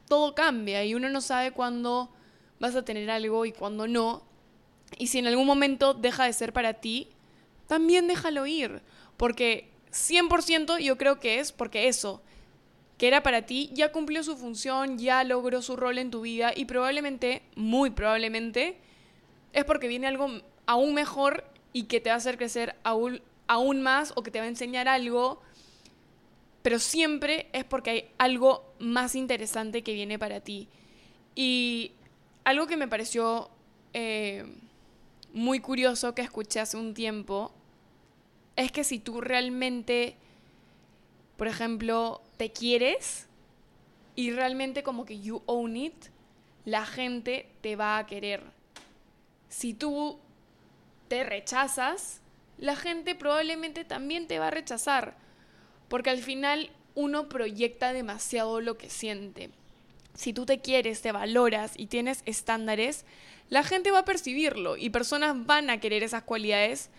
todo 0.08 0.34
cambia 0.34 0.84
y 0.84 0.94
uno 0.94 1.08
no 1.08 1.20
sabe 1.20 1.52
cuándo 1.52 2.10
vas 2.58 2.74
a 2.76 2.84
tener 2.84 3.10
algo 3.10 3.46
y 3.46 3.52
cuándo 3.52 3.86
no. 3.86 4.24
Y 4.98 5.06
si 5.06 5.18
en 5.18 5.26
algún 5.26 5.46
momento 5.46 5.94
deja 5.94 6.24
de 6.24 6.32
ser 6.32 6.52
para 6.52 6.74
ti, 6.74 7.08
también 7.66 8.08
déjalo 8.08 8.46
ir. 8.46 8.82
Porque 9.16 9.70
100% 9.92 10.78
yo 10.80 10.96
creo 10.98 11.20
que 11.20 11.38
es 11.38 11.52
porque 11.52 11.88
eso, 11.88 12.22
que 12.98 13.08
era 13.08 13.22
para 13.22 13.46
ti, 13.46 13.70
ya 13.72 13.92
cumplió 13.92 14.22
su 14.22 14.36
función, 14.36 14.98
ya 14.98 15.24
logró 15.24 15.62
su 15.62 15.76
rol 15.76 15.98
en 15.98 16.10
tu 16.10 16.22
vida 16.22 16.52
y 16.54 16.64
probablemente, 16.64 17.42
muy 17.54 17.90
probablemente, 17.90 18.78
es 19.52 19.64
porque 19.64 19.88
viene 19.88 20.06
algo 20.06 20.28
aún 20.66 20.94
mejor 20.94 21.44
y 21.72 21.84
que 21.84 22.00
te 22.00 22.10
va 22.10 22.14
a 22.14 22.18
hacer 22.18 22.36
crecer 22.36 22.76
aún, 22.82 23.22
aún 23.50 23.82
más 23.82 24.12
o 24.14 24.22
que 24.22 24.30
te 24.30 24.38
va 24.38 24.44
a 24.44 24.48
enseñar 24.48 24.86
algo. 24.86 25.42
Pero 26.62 26.78
siempre 26.78 27.48
es 27.52 27.64
porque 27.64 27.90
hay 27.90 28.10
algo 28.16 28.72
más 28.78 29.16
interesante 29.16 29.82
que 29.82 29.92
viene 29.92 30.20
para 30.20 30.40
ti. 30.40 30.68
Y 31.34 31.92
algo 32.44 32.68
que 32.68 32.76
me 32.76 32.86
pareció 32.86 33.50
eh, 33.92 34.44
muy 35.32 35.58
curioso 35.58 36.14
que 36.14 36.22
escuché 36.22 36.60
hace 36.60 36.76
un 36.76 36.94
tiempo 36.94 37.52
es 38.54 38.70
que 38.70 38.84
si 38.84 39.00
tú 39.00 39.20
realmente, 39.20 40.14
por 41.36 41.48
ejemplo, 41.48 42.22
te 42.36 42.52
quieres 42.52 43.26
y 44.14 44.30
realmente 44.30 44.84
como 44.84 45.04
que 45.04 45.18
you 45.18 45.42
own 45.46 45.76
it, 45.76 45.94
la 46.64 46.86
gente 46.86 47.50
te 47.62 47.74
va 47.74 47.98
a 47.98 48.06
querer. 48.06 48.44
Si 49.48 49.74
tú 49.74 50.20
te 51.08 51.24
rechazas, 51.24 52.20
la 52.60 52.76
gente 52.76 53.14
probablemente 53.14 53.84
también 53.84 54.26
te 54.26 54.38
va 54.38 54.48
a 54.48 54.50
rechazar, 54.52 55.16
porque 55.88 56.10
al 56.10 56.18
final 56.18 56.70
uno 56.94 57.28
proyecta 57.28 57.92
demasiado 57.92 58.60
lo 58.60 58.76
que 58.76 58.90
siente. 58.90 59.50
Si 60.14 60.34
tú 60.34 60.44
te 60.44 60.60
quieres, 60.60 61.00
te 61.00 61.10
valoras 61.10 61.72
y 61.76 61.86
tienes 61.86 62.22
estándares, 62.26 63.06
la 63.48 63.64
gente 63.64 63.90
va 63.90 64.00
a 64.00 64.04
percibirlo 64.04 64.76
y 64.76 64.90
personas 64.90 65.46
van 65.46 65.70
a 65.70 65.80
querer 65.80 66.02
esas 66.02 66.22
cualidades 66.22 66.90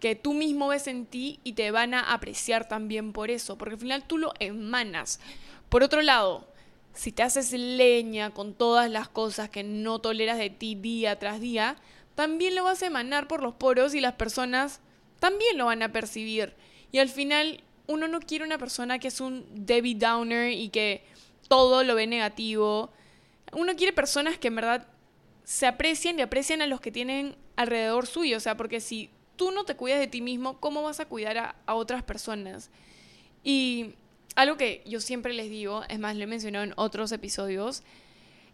que 0.00 0.16
tú 0.16 0.34
mismo 0.34 0.68
ves 0.68 0.88
en 0.88 1.06
ti 1.06 1.38
y 1.44 1.52
te 1.52 1.70
van 1.70 1.94
a 1.94 2.12
apreciar 2.12 2.66
también 2.66 3.12
por 3.12 3.30
eso, 3.30 3.56
porque 3.56 3.74
al 3.74 3.80
final 3.80 4.04
tú 4.06 4.18
lo 4.18 4.32
emanas. 4.40 5.20
Por 5.68 5.84
otro 5.84 6.02
lado, 6.02 6.48
si 6.92 7.12
te 7.12 7.22
haces 7.22 7.52
leña 7.52 8.30
con 8.30 8.52
todas 8.52 8.90
las 8.90 9.08
cosas 9.08 9.48
que 9.48 9.62
no 9.62 10.00
toleras 10.00 10.38
de 10.38 10.50
ti 10.50 10.74
día 10.74 11.18
tras 11.20 11.40
día, 11.40 11.76
también 12.16 12.56
lo 12.56 12.64
vas 12.64 12.82
a 12.82 12.86
emanar 12.86 13.28
por 13.28 13.42
los 13.42 13.54
poros 13.54 13.94
y 13.94 14.00
las 14.00 14.14
personas 14.14 14.80
también 15.18 15.58
lo 15.58 15.66
van 15.66 15.82
a 15.82 15.92
percibir. 15.92 16.54
Y 16.92 16.98
al 16.98 17.08
final 17.08 17.62
uno 17.86 18.08
no 18.08 18.20
quiere 18.20 18.44
una 18.44 18.58
persona 18.58 18.98
que 18.98 19.08
es 19.08 19.20
un 19.20 19.46
Debbie 19.50 19.96
Downer 19.96 20.52
y 20.52 20.68
que 20.68 21.04
todo 21.48 21.84
lo 21.84 21.94
ve 21.94 22.06
negativo. 22.06 22.90
Uno 23.52 23.74
quiere 23.76 23.92
personas 23.92 24.38
que 24.38 24.48
en 24.48 24.56
verdad 24.56 24.86
se 25.44 25.66
aprecien 25.66 26.18
y 26.18 26.22
aprecian 26.22 26.62
a 26.62 26.66
los 26.66 26.80
que 26.80 26.90
tienen 26.90 27.36
alrededor 27.56 28.06
suyo. 28.06 28.36
O 28.36 28.40
sea, 28.40 28.56
porque 28.56 28.80
si 28.80 29.10
tú 29.36 29.50
no 29.50 29.64
te 29.64 29.76
cuidas 29.76 30.00
de 30.00 30.06
ti 30.06 30.20
mismo, 30.20 30.58
¿cómo 30.60 30.82
vas 30.82 31.00
a 31.00 31.06
cuidar 31.06 31.54
a, 31.66 31.74
otras 31.74 32.02
personas? 32.02 32.70
Y 33.42 33.94
algo 34.36 34.56
que 34.56 34.82
yo 34.86 35.00
siempre 35.00 35.34
les 35.34 35.50
digo, 35.50 35.82
es 35.88 35.98
más, 35.98 36.16
lo 36.16 36.24
he 36.24 36.26
mencionado 36.26 36.64
en 36.64 36.72
otros 36.76 37.12
episodios, 37.12 37.82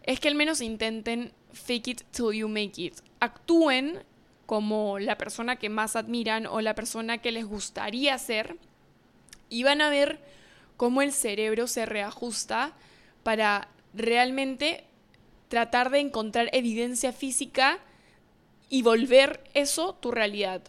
es 0.02 0.18
que 0.18 0.28
al 0.28 0.34
menos 0.34 0.60
intenten 0.60 1.32
fake 1.52 1.88
it 1.88 2.02
till 2.10 2.32
you 2.32 2.48
make 2.48 2.72
it. 2.76 2.94
Actúen 3.20 4.02
como 4.50 4.98
la 4.98 5.16
persona 5.16 5.54
que 5.54 5.68
más 5.68 5.94
admiran 5.94 6.44
o 6.48 6.60
la 6.60 6.74
persona 6.74 7.18
que 7.18 7.30
les 7.30 7.44
gustaría 7.44 8.18
ser 8.18 8.56
y 9.48 9.62
van 9.62 9.80
a 9.80 9.90
ver 9.90 10.18
cómo 10.76 11.02
el 11.02 11.12
cerebro 11.12 11.68
se 11.68 11.86
reajusta 11.86 12.72
para 13.22 13.68
realmente 13.94 14.82
tratar 15.46 15.90
de 15.90 16.00
encontrar 16.00 16.50
evidencia 16.52 17.12
física 17.12 17.78
y 18.68 18.82
volver 18.82 19.44
eso 19.54 19.94
tu 19.94 20.10
realidad. 20.10 20.62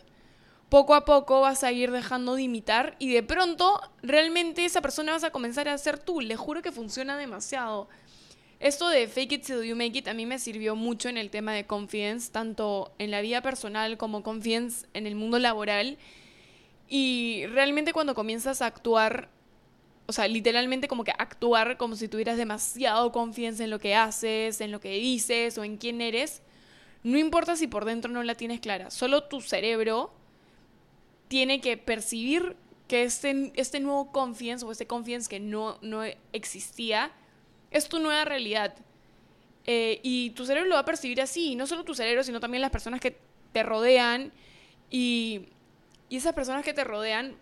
Poco 0.69 0.93
a 0.93 1.03
poco 1.03 1.41
vas 1.41 1.63
a 1.63 1.71
ir 1.71 1.89
dejando 1.89 2.35
de 2.35 2.43
imitar 2.43 2.95
y 2.99 3.11
de 3.11 3.23
pronto 3.23 3.81
realmente 4.03 4.63
esa 4.63 4.81
persona 4.81 5.13
vas 5.13 5.23
a 5.23 5.31
comenzar 5.31 5.67
a 5.67 5.77
ser 5.79 5.97
tú. 5.97 6.21
Le 6.21 6.35
juro 6.35 6.61
que 6.61 6.71
funciona 6.71 7.17
demasiado. 7.17 7.89
Esto 8.61 8.89
de 8.89 9.07
fake 9.07 9.31
it 9.31 9.43
till 9.43 9.63
you 9.63 9.75
make 9.75 9.97
it 9.97 10.07
a 10.07 10.13
mí 10.13 10.27
me 10.27 10.37
sirvió 10.37 10.75
mucho 10.75 11.09
en 11.09 11.17
el 11.17 11.31
tema 11.31 11.51
de 11.51 11.65
confidence, 11.65 12.31
tanto 12.31 12.93
en 12.99 13.09
la 13.09 13.21
vida 13.21 13.41
personal 13.41 13.97
como 13.97 14.21
confidence 14.21 14.85
en 14.93 15.07
el 15.07 15.15
mundo 15.15 15.39
laboral. 15.39 15.97
Y 16.87 17.47
realmente 17.47 17.91
cuando 17.91 18.13
comienzas 18.13 18.61
a 18.61 18.67
actuar, 18.67 19.29
o 20.05 20.13
sea, 20.13 20.27
literalmente 20.27 20.87
como 20.87 21.03
que 21.03 21.11
actuar 21.17 21.75
como 21.77 21.95
si 21.95 22.07
tuvieras 22.07 22.37
demasiado 22.37 23.11
confianza 23.11 23.63
en 23.63 23.71
lo 23.71 23.79
que 23.79 23.95
haces, 23.95 24.61
en 24.61 24.71
lo 24.71 24.79
que 24.79 24.91
dices 24.91 25.57
o 25.57 25.63
en 25.63 25.77
quién 25.77 25.99
eres, 25.99 26.43
no 27.01 27.17
importa 27.17 27.55
si 27.55 27.65
por 27.65 27.83
dentro 27.83 28.11
no 28.11 28.21
la 28.21 28.35
tienes 28.35 28.59
clara, 28.59 28.91
solo 28.91 29.23
tu 29.23 29.41
cerebro 29.41 30.13
tiene 31.29 31.61
que 31.61 31.77
percibir 31.77 32.55
que 32.87 33.01
este, 33.01 33.53
este 33.55 33.79
nuevo 33.79 34.11
confiance 34.11 34.63
o 34.63 34.71
este 34.71 34.85
confiance 34.85 35.27
que 35.27 35.39
no, 35.39 35.79
no 35.81 36.03
existía 36.31 37.11
es 37.71 37.89
tu 37.89 37.99
nueva 37.99 38.25
realidad. 38.25 38.75
Eh, 39.65 39.99
y 40.03 40.31
tu 40.31 40.45
cerebro 40.45 40.69
lo 40.69 40.75
va 40.75 40.81
a 40.81 40.85
percibir 40.85 41.21
así, 41.21 41.51
y 41.51 41.55
no 41.55 41.67
solo 41.67 41.83
tu 41.83 41.95
cerebro, 41.95 42.23
sino 42.23 42.39
también 42.39 42.61
las 42.61 42.71
personas 42.71 42.99
que 42.99 43.17
te 43.51 43.63
rodean. 43.63 44.31
Y, 44.89 45.47
y 46.09 46.17
esas 46.17 46.33
personas 46.33 46.63
que 46.63 46.73
te 46.73 46.83
rodean 46.83 47.35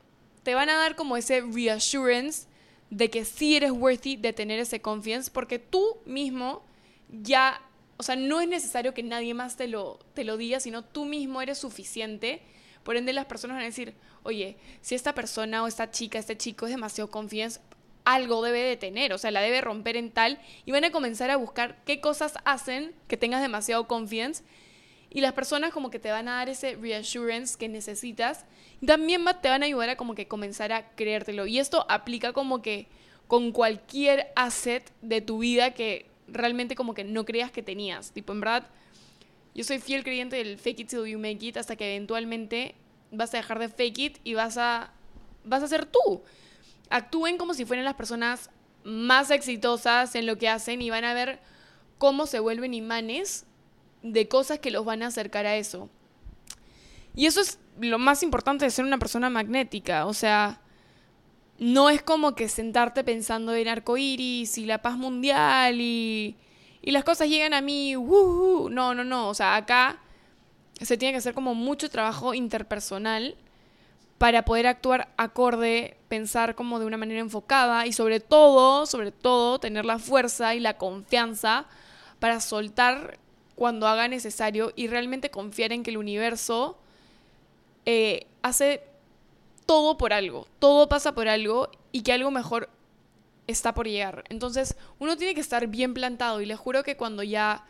te 0.44 0.54
van 0.54 0.70
a 0.70 0.76
dar 0.76 0.96
como 0.96 1.18
ese 1.18 1.42
reassurance 1.42 2.48
de 2.90 3.10
que 3.10 3.26
sí 3.26 3.56
eres 3.56 3.72
worthy 3.72 4.16
de 4.16 4.34
tener 4.34 4.60
ese 4.60 4.82
confiance, 4.82 5.30
porque 5.32 5.60
tú 5.60 5.98
mismo 6.06 6.64
ya 7.10 7.62
o 8.00 8.04
sea, 8.04 8.16
no 8.16 8.40
es 8.40 8.48
necesario 8.48 8.94
que 8.94 9.04
nadie 9.04 9.34
más 9.34 9.58
te 9.58 9.68
lo, 9.68 10.00
te 10.14 10.24
lo 10.24 10.38
diga, 10.38 10.62
sino 10.62 10.86
tú 10.86 11.04
mismo 11.04 11.42
eres 11.42 11.58
suficiente. 11.58 12.42
Por 12.84 12.96
ende, 12.96 13.12
las 13.12 13.26
personas 13.26 13.56
van 13.56 13.64
a 13.64 13.66
decir, 13.66 13.94
oye, 14.24 14.56
si 14.80 14.96
esta 14.96 15.14
persona 15.14 15.62
o 15.62 15.68
esta 15.68 15.92
chica, 15.92 16.18
este 16.18 16.38
chico 16.38 16.66
es 16.66 16.72
demasiado 16.72 17.10
confianza, 17.10 17.60
algo 18.14 18.42
debe 18.42 18.64
de 18.64 18.78
tener, 18.78 19.14
o 19.14 19.18
sea, 19.18 19.32
la 19.32 19.42
debe 19.42 19.62
romper 19.62 19.96
en 19.96 20.10
tal 20.10 20.40
y 20.66 20.72
van 20.72 20.84
a 20.84 20.92
comenzar 20.92 21.30
a 21.30 21.38
buscar 21.38 21.78
qué 21.86 22.02
cosas 22.02 22.34
hacen 22.44 22.94
que 23.08 23.18
tengas 23.18 23.42
demasiado 23.42 23.88
confidence 23.88 24.44
y 25.12 25.22
las 25.22 25.34
personas 25.34 25.74
como 25.74 25.90
que 25.90 26.00
te 26.00 26.12
van 26.12 26.28
a 26.28 26.36
dar 26.36 26.50
ese 26.50 26.76
reassurance 26.76 27.58
que 27.58 27.70
necesitas 27.70 28.46
y 28.82 28.86
también 28.86 29.24
te 29.42 29.50
van 29.50 29.64
a 29.64 29.68
ayudar 29.68 29.90
a 29.90 29.96
como 29.96 30.16
que 30.16 30.28
comenzar 30.28 30.72
a 30.72 30.90
creértelo 30.96 31.46
y 31.46 31.60
esto 31.60 31.86
aplica 31.88 32.34
como 32.34 32.62
que 32.62 32.88
con 33.28 33.52
cualquier 33.52 34.32
asset 34.36 34.92
de 35.02 35.22
tu 35.22 35.40
vida 35.40 35.76
que 35.76 36.08
realmente 36.28 36.76
como 36.76 36.94
que 36.96 37.04
no 37.04 37.26
creías 37.26 37.52
que 37.52 37.62
tenías, 37.62 38.12
tipo 38.12 38.34
en 38.34 38.40
verdad 38.40 38.68
yo 39.54 39.64
soy 39.64 39.80
fiel 39.80 40.04
creyente 40.04 40.36
del 40.36 40.58
fake 40.58 40.80
it 40.82 40.90
till 40.90 41.06
you 41.06 41.20
make 41.20 41.46
it 41.46 41.58
hasta 41.58 41.76
que 41.76 41.96
eventualmente 41.96 42.74
vas 43.12 43.34
a 43.34 43.38
dejar 43.38 43.60
de 43.60 43.70
fake 43.70 44.00
it 44.00 44.18
y 44.24 44.34
vas 44.34 44.58
a 44.58 44.94
vas 45.44 45.62
a 45.62 45.68
ser 45.68 45.86
tú 45.86 46.24
actúen 46.90 47.38
como 47.38 47.54
si 47.54 47.66
fueran 47.66 47.86
las 47.86 47.96
personas 47.96 48.50
más 48.84 49.32
exitosas 49.32 50.16
en 50.16 50.26
lo 50.26 50.38
que 50.38 50.50
hacen 50.50 50.82
y 50.82 50.90
van 50.90 51.04
a 51.04 51.14
ver 51.14 51.40
cómo 51.98 52.26
se 52.26 52.40
vuelven 52.40 52.74
imanes 52.74 53.46
de 54.02 54.28
cosas 54.28 54.60
que 54.60 54.72
los 54.72 54.86
van 54.86 55.04
a 55.04 55.08
acercar 55.08 55.46
a 55.46 55.56
eso. 55.56 55.90
Y 57.16 57.26
eso 57.26 57.42
es 57.42 57.60
lo 57.80 58.00
más 58.00 58.24
importante 58.24 58.66
de 58.66 58.72
ser 58.72 58.86
una 58.86 58.98
persona 58.98 59.30
magnética. 59.30 60.06
O 60.06 60.14
sea, 60.14 60.62
no 61.58 61.90
es 61.90 62.02
como 62.02 62.36
que 62.36 62.48
sentarte 62.48 63.04
pensando 63.04 63.54
en 63.54 63.68
arcoíris 63.68 64.58
y 64.58 64.66
la 64.66 64.82
paz 64.82 64.98
mundial 64.98 65.82
y, 65.82 66.38
y 66.82 66.92
las 66.92 67.04
cosas 67.04 67.28
llegan 67.28 67.54
a 67.54 67.62
mí. 67.62 67.94
No, 67.94 68.70
no, 68.70 69.04
no. 69.04 69.30
O 69.30 69.34
sea, 69.34 69.56
acá 69.56 70.00
se 70.80 70.98
tiene 70.98 71.12
que 71.14 71.18
hacer 71.18 71.34
como 71.34 71.56
mucho 71.56 71.90
trabajo 71.90 72.34
interpersonal 72.34 73.36
para 74.20 74.44
poder 74.44 74.68
actuar 74.68 75.14
acorde, 75.18 75.98
pensar 76.10 76.54
como 76.54 76.78
de 76.80 76.86
una 76.86 76.98
manera 76.98 77.22
enfocada 77.22 77.88
y 77.88 77.94
sobre 77.94 78.20
todo, 78.20 78.86
sobre 78.86 79.12
todo, 79.12 79.60
tener 79.60 79.86
la 79.86 79.98
fuerza 79.98 80.54
y 80.54 80.60
la 80.60 80.78
confianza 80.78 81.66
para 82.20 82.42
soltar 82.42 83.18
cuando 83.56 83.88
haga 83.88 84.10
necesario 84.10 84.74
y 84.76 84.88
realmente 84.88 85.32
confiar 85.32 85.72
en 85.72 85.84
que 85.84 85.92
el 85.92 85.98
universo 85.98 86.78
eh, 87.86 88.28
hace 88.42 88.84
todo 89.66 89.98
por 89.98 90.12
algo, 90.12 90.48
todo 90.60 90.90
pasa 90.90 91.16
por 91.16 91.30
algo 91.30 91.70
y 91.94 92.02
que 92.02 92.12
algo 92.12 92.30
mejor 92.30 92.70
está 93.48 93.74
por 93.74 93.88
llegar. 93.88 94.26
Entonces 94.28 94.76
uno 95.00 95.16
tiene 95.16 95.34
que 95.34 95.42
estar 95.42 95.68
bien 95.68 95.94
plantado 95.94 96.42
y 96.42 96.46
les 96.46 96.60
juro 96.60 96.84
que 96.84 96.98
cuando 96.98 97.24
ya 97.24 97.66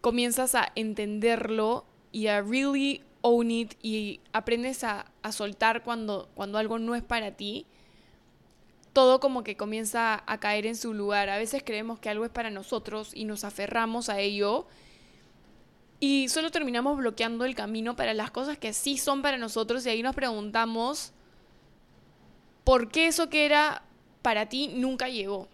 comienzas 0.00 0.54
a 0.54 0.70
entenderlo 0.76 1.84
y 2.12 2.28
a 2.28 2.42
really 2.42 3.02
own 3.26 3.50
it 3.50 3.74
y 3.82 4.20
aprendes 4.34 4.84
a, 4.84 5.06
soltar 5.32 5.82
cuando, 5.82 6.28
cuando 6.34 6.58
algo 6.58 6.78
no 6.78 6.94
es 6.94 7.02
para 7.02 7.32
ti, 7.32 7.64
todo 8.92 9.18
como 9.18 9.42
que 9.42 9.56
comienza 9.56 10.22
a 10.26 10.38
caer 10.38 10.66
en 10.66 10.76
su 10.76 10.92
lugar. 10.92 11.30
A 11.30 11.38
veces 11.38 11.62
creemos 11.64 11.98
que 11.98 12.10
algo 12.10 12.26
es 12.26 12.30
para 12.30 12.50
nosotros 12.50 13.12
y 13.14 13.24
nos 13.24 13.44
aferramos 13.44 14.10
a 14.10 14.20
ello 14.20 14.66
y 16.00 16.28
solo 16.28 16.50
terminamos 16.50 16.98
bloqueando 16.98 17.46
el 17.46 17.54
camino 17.54 17.96
para 17.96 18.12
las 18.12 18.30
cosas 18.30 18.58
que 18.58 18.74
sí 18.74 18.98
son 18.98 19.22
para 19.22 19.38
nosotros 19.38 19.86
y 19.86 19.88
ahí 19.88 20.02
nos 20.02 20.14
preguntamos 20.14 21.12
por 22.62 22.90
qué 22.90 23.06
eso 23.06 23.30
que 23.30 23.46
era 23.46 23.84
para 24.20 24.50
ti 24.50 24.68
nunca 24.68 25.08
llegó. 25.08 25.48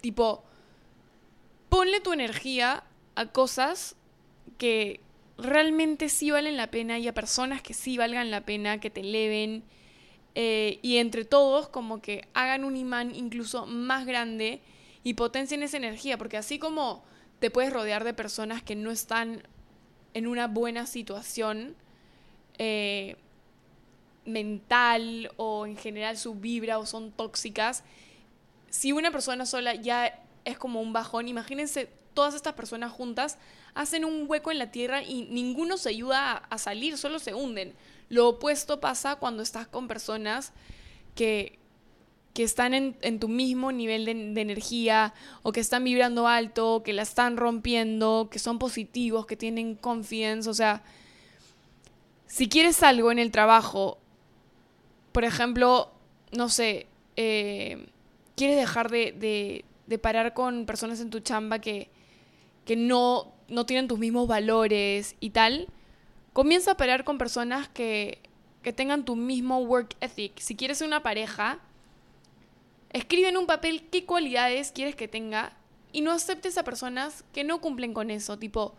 Tipo, 0.00 0.44
ponle 1.68 1.98
tu 1.98 2.12
energía 2.12 2.84
a 3.16 3.26
cosas 3.26 3.96
que 4.56 5.00
realmente 5.38 6.08
sí 6.08 6.30
valen 6.30 6.56
la 6.56 6.70
pena 6.70 6.98
y 6.98 7.08
a 7.08 7.14
personas 7.14 7.62
que 7.62 7.74
sí 7.74 7.96
valgan 7.98 8.30
la 8.30 8.44
pena, 8.44 8.80
que 8.80 8.90
te 8.90 9.00
eleven 9.00 9.64
eh, 10.34 10.78
y 10.82 10.96
entre 10.98 11.24
todos 11.24 11.68
como 11.68 12.00
que 12.00 12.28
hagan 12.34 12.64
un 12.64 12.76
imán 12.76 13.14
incluso 13.14 13.66
más 13.66 14.06
grande 14.06 14.60
y 15.02 15.14
potencien 15.14 15.62
esa 15.62 15.76
energía, 15.76 16.18
porque 16.18 16.36
así 16.36 16.58
como 16.58 17.04
te 17.38 17.50
puedes 17.50 17.72
rodear 17.72 18.04
de 18.04 18.14
personas 18.14 18.62
que 18.62 18.74
no 18.74 18.90
están 18.90 19.42
en 20.14 20.26
una 20.26 20.46
buena 20.46 20.86
situación 20.86 21.76
eh, 22.58 23.16
mental 24.24 25.30
o 25.36 25.66
en 25.66 25.76
general 25.76 26.16
su 26.16 26.36
vibra 26.36 26.78
o 26.78 26.86
son 26.86 27.12
tóxicas, 27.12 27.84
si 28.70 28.92
una 28.92 29.10
persona 29.10 29.46
sola 29.46 29.74
ya 29.74 30.20
es 30.44 30.58
como 30.58 30.80
un 30.80 30.92
bajón, 30.92 31.28
imagínense 31.28 31.90
todas 32.14 32.34
estas 32.34 32.54
personas 32.54 32.92
juntas 32.92 33.38
hacen 33.74 34.04
un 34.04 34.24
hueco 34.28 34.52
en 34.52 34.58
la 34.58 34.70
tierra 34.70 35.02
y 35.02 35.24
ninguno 35.30 35.76
se 35.76 35.88
ayuda 35.88 36.36
a, 36.36 36.58
salir, 36.58 36.96
solo 36.96 37.18
se 37.18 37.34
hunden. 37.34 37.74
Lo 38.08 38.28
opuesto 38.28 38.80
pasa 38.80 39.16
cuando 39.16 39.42
estás 39.42 39.66
con 39.66 39.88
personas 39.88 40.52
que, 41.14 41.58
que 42.32 42.44
están 42.44 42.74
en, 42.74 43.18
tu 43.18 43.28
mismo 43.28 43.72
nivel 43.72 44.04
de, 44.04 44.40
energía 44.40 45.12
o 45.42 45.52
que 45.52 45.60
están 45.60 45.84
vibrando 45.84 46.28
alto, 46.28 46.82
que 46.84 46.92
la 46.92 47.02
están 47.02 47.36
rompiendo, 47.36 48.28
que 48.30 48.38
son 48.38 48.58
positivos, 48.58 49.26
que 49.26 49.36
tienen 49.36 49.74
confianza. 49.74 50.50
O 50.50 50.54
sea, 50.54 50.82
si 52.26 52.48
quieres 52.48 52.82
algo 52.82 53.10
en 53.10 53.18
el 53.18 53.32
trabajo, 53.32 53.98
por 55.10 55.24
ejemplo, 55.24 55.90
no 56.30 56.48
sé, 56.48 56.86
eh, 57.16 57.86
quieres 58.36 58.56
dejar 58.56 58.90
de, 58.90 59.12
de, 59.12 59.64
de 59.86 59.98
parar 59.98 60.32
con 60.32 60.64
personas 60.66 61.00
en 61.00 61.10
tu 61.10 61.20
chamba 61.20 61.58
que, 61.58 61.88
que 62.64 62.76
no, 62.76 63.33
no 63.48 63.66
tienen 63.66 63.88
tus 63.88 63.98
mismos 63.98 64.26
valores 64.28 65.16
y 65.20 65.30
tal, 65.30 65.68
comienza 66.32 66.72
a 66.72 66.76
pelear 66.76 67.04
con 67.04 67.18
personas 67.18 67.68
que, 67.68 68.20
que 68.62 68.72
tengan 68.72 69.04
tu 69.04 69.16
mismo 69.16 69.58
work 69.58 69.96
ethic. 70.00 70.38
Si 70.38 70.56
quieres 70.56 70.80
una 70.80 71.02
pareja, 71.02 71.60
escribe 72.90 73.28
en 73.28 73.36
un 73.36 73.46
papel 73.46 73.88
qué 73.90 74.04
cualidades 74.04 74.72
quieres 74.72 74.96
que 74.96 75.08
tenga 75.08 75.56
y 75.92 76.00
no 76.00 76.10
aceptes 76.10 76.58
a 76.58 76.64
personas 76.64 77.24
que 77.32 77.44
no 77.44 77.60
cumplen 77.60 77.94
con 77.94 78.10
eso. 78.10 78.38
Tipo, 78.38 78.74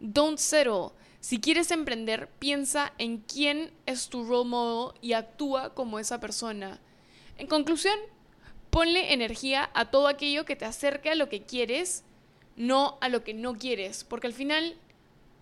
don't 0.00 0.38
settle. 0.38 0.90
Si 1.20 1.40
quieres 1.40 1.70
emprender, 1.70 2.28
piensa 2.38 2.92
en 2.98 3.18
quién 3.18 3.72
es 3.86 4.08
tu 4.08 4.24
role 4.24 4.48
model 4.48 4.94
y 5.00 5.14
actúa 5.14 5.74
como 5.74 5.98
esa 5.98 6.20
persona. 6.20 6.78
En 7.38 7.46
conclusión, 7.46 7.98
ponle 8.70 9.12
energía 9.12 9.70
a 9.74 9.90
todo 9.90 10.08
aquello 10.08 10.44
que 10.44 10.56
te 10.56 10.64
acerque 10.64 11.10
a 11.10 11.14
lo 11.14 11.28
que 11.28 11.42
quieres 11.42 12.04
no 12.58 12.98
a 13.00 13.08
lo 13.08 13.24
que 13.24 13.32
no 13.32 13.56
quieres, 13.56 14.04
porque 14.04 14.26
al 14.26 14.32
final 14.34 14.76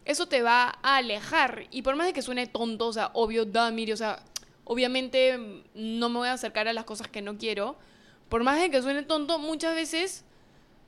eso 0.04 0.28
te 0.28 0.42
va 0.42 0.78
a 0.82 0.98
alejar. 0.98 1.66
Y 1.72 1.82
por 1.82 1.96
más 1.96 2.06
de 2.06 2.12
que 2.12 2.22
suene 2.22 2.46
tonto, 2.46 2.86
o 2.86 2.92
sea, 2.92 3.10
obvio, 3.14 3.44
da, 3.44 3.70
mire, 3.72 3.92
o 3.92 3.96
sea, 3.96 4.22
obviamente 4.64 5.64
no 5.74 6.08
me 6.08 6.18
voy 6.18 6.28
a 6.28 6.34
acercar 6.34 6.68
a 6.68 6.72
las 6.72 6.84
cosas 6.84 7.08
que 7.08 7.22
no 7.22 7.38
quiero. 7.38 7.76
Por 8.28 8.44
más 8.44 8.60
de 8.60 8.70
que 8.70 8.82
suene 8.82 9.02
tonto, 9.02 9.38
muchas 9.38 9.74
veces 9.74 10.24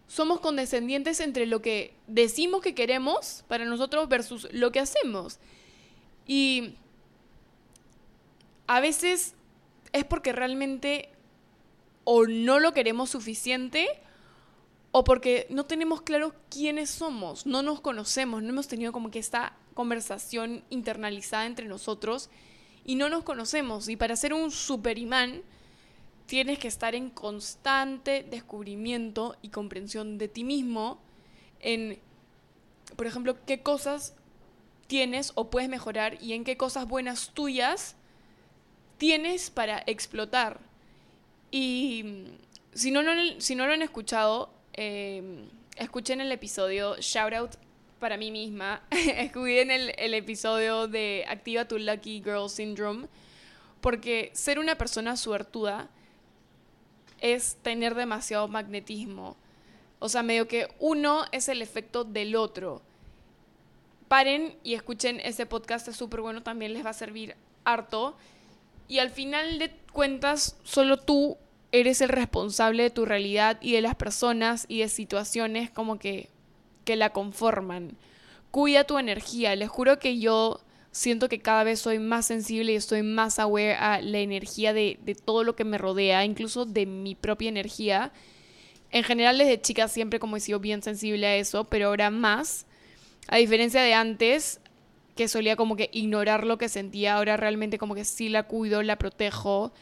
somos 0.07 0.41
condescendientes 0.41 1.21
entre 1.21 1.47
lo 1.47 1.63
que 1.63 1.95
decimos 2.07 2.61
que 2.61 2.75
queremos 2.75 3.45
para 3.49 3.65
nosotros 3.65 4.09
versus 4.09 4.49
lo 4.53 4.71
que 4.71 4.81
hacemos. 4.81 5.39
Y 6.27 6.75
a 8.67 8.81
veces 8.81 9.35
es 9.93 10.05
porque 10.05 10.33
realmente 10.33 11.09
o 12.05 12.27
no 12.27 12.59
lo 12.59 12.73
queremos 12.75 13.11
suficiente 13.11 13.89
o 14.91 15.05
porque 15.05 15.47
no 15.51 15.67
tenemos 15.67 16.03
claro 16.03 16.35
quiénes 16.51 16.91
somos, 16.91 17.47
no 17.47 17.63
nos 17.63 17.81
conocemos, 17.81 18.43
no 18.43 18.51
hemos 18.51 18.69
tenido 18.69 18.93
como 18.93 19.11
que 19.11 19.19
esta 19.19 19.55
conversación 19.75 20.65
internalizada 20.71 21.47
entre 21.47 21.67
nosotros 21.67 22.31
y 22.85 22.95
no 22.95 23.09
nos 23.09 23.23
conocemos. 23.23 23.89
Y 23.89 23.97
para 23.97 24.17
ser 24.17 24.33
un 24.33 24.51
super 24.51 24.99
imán 24.99 25.43
tienes 26.27 26.59
que 26.59 26.69
estar 26.69 26.95
en 26.95 27.11
constante 27.11 28.25
descubrimiento 28.29 29.37
y 29.43 29.51
comprensión 29.51 30.19
de 30.19 30.29
ti 30.29 30.45
mismo 30.45 31.01
en, 31.61 31.99
por 32.97 33.07
ejemplo, 33.07 33.37
qué 33.47 33.63
cosas 33.63 34.15
tienes 34.87 35.33
o 35.35 35.51
puedes 35.51 35.69
mejorar 35.69 36.23
y 36.23 36.33
en 36.33 36.45
qué 36.45 36.57
cosas 36.57 36.89
buenas 36.89 37.31
tuyas 37.35 37.95
tienes 38.97 39.51
para 39.51 39.83
explotar. 39.87 40.61
Y 41.51 42.25
si 42.75 42.91
no, 42.91 43.03
no, 43.03 43.13
si 43.39 43.55
no 43.55 43.67
lo 43.67 43.73
han 43.73 43.83
escuchado, 43.83 44.58
eh, 44.81 45.49
escuchen 45.75 46.21
el 46.21 46.31
episodio 46.31 46.97
Shout 47.01 47.33
Out 47.35 47.51
para 47.99 48.17
mí 48.17 48.31
misma. 48.31 48.81
Escuchen 48.91 49.73
el, 49.73 49.93
el 49.99 50.15
episodio 50.15 50.87
de 50.87 51.25
Activa 51.29 51.67
tu 51.67 51.79
Lucky 51.79 52.23
Girl 52.23 52.49
Syndrome. 52.49 53.09
Porque 53.81 54.31
ser 54.35 54.61
una 54.61 54.79
persona 54.79 55.17
suertuda 55.17 55.91
es 57.21 57.57
tener 57.63 57.97
demasiado 57.97 58.47
magnetismo. 58.47 59.37
O 59.99 60.09
sea, 60.09 60.23
medio 60.23 60.47
que 60.47 60.69
uno 60.79 61.25
es 61.33 61.49
el 61.49 61.61
efecto 61.61 62.05
del 62.05 62.37
otro. 62.37 62.81
Paren 64.07 64.57
y 64.63 64.75
escuchen 64.75 65.21
ese 65.25 65.45
podcast, 65.45 65.89
es 65.89 65.97
súper 65.97 66.21
bueno, 66.21 66.45
también 66.45 66.73
les 66.73 66.87
va 66.87 66.91
a 66.91 66.95
servir 66.95 67.35
harto. 67.65 68.17
Y 68.87 69.01
al 69.01 69.11
final 69.11 69.59
de 69.59 69.73
cuentas, 69.93 70.57
solo 70.63 70.99
tú 70.99 71.37
eres 71.73 72.01
el 72.01 72.09
responsable 72.09 72.85
de 72.85 72.91
tu 72.91 73.05
realidad 73.05 73.59
y 73.61 73.73
de 73.73 73.83
las 73.83 73.95
personas 73.95 74.65
y 74.69 74.81
de 74.81 74.89
situaciones 74.89 75.71
como 75.71 75.99
que, 75.99 76.29
que 76.85 76.97
la 76.97 77.11
conforman. 77.11 77.97
Cuida 78.51 78.85
tu 78.85 78.99
energía. 78.99 79.55
Les 79.57 79.69
juro 79.69 79.99
que 79.99 80.19
yo 80.19 80.61
siento 80.91 81.29
que 81.29 81.41
cada 81.41 81.65
vez 81.65 81.81
soy 81.81 81.99
más 81.99 82.27
sensible 82.27 82.73
y 82.73 82.77
estoy 82.77 83.03
más 83.03 83.39
aware 83.39 83.75
a 83.75 84.01
la 84.01 84.19
energía 84.19 84.73
de, 84.73 84.99
de 85.03 85.15
todo 85.15 85.45
lo 85.45 85.55
que 85.55 85.65
me 85.65 85.79
rodea, 85.79 86.25
incluso 86.25 86.65
de 86.65 86.87
mi 86.87 87.15
propia 87.15 87.51
energía. 87.51 88.13
En 88.91 89.05
general 89.05 89.37
desde 89.37 89.61
chica 89.61 89.89
siempre 89.89 90.19
como 90.19 90.37
he 90.37 90.41
sido 90.41 90.61
bien 90.61 90.83
sensible 90.83 91.27
a 91.27 91.37
eso, 91.37 91.65
pero 91.65 91.89
ahora 91.89 92.11
más. 92.11 92.67
A 93.29 93.37
diferencia 93.37 93.83
de 93.83 93.93
antes, 93.93 94.61
que 95.15 95.29
solía 95.29 95.57
como 95.57 95.77
que 95.77 95.91
ignorar 95.93 96.47
lo 96.47 96.57
que 96.57 96.71
sentía, 96.71 97.17
ahora 97.17 97.37
realmente 97.37 97.77
como 97.77 97.95
que 97.95 98.05
sí 98.05 98.31
la 98.31 98.45
cuido, 98.45 98.83
la 98.83 98.97
protejo. 98.97 99.73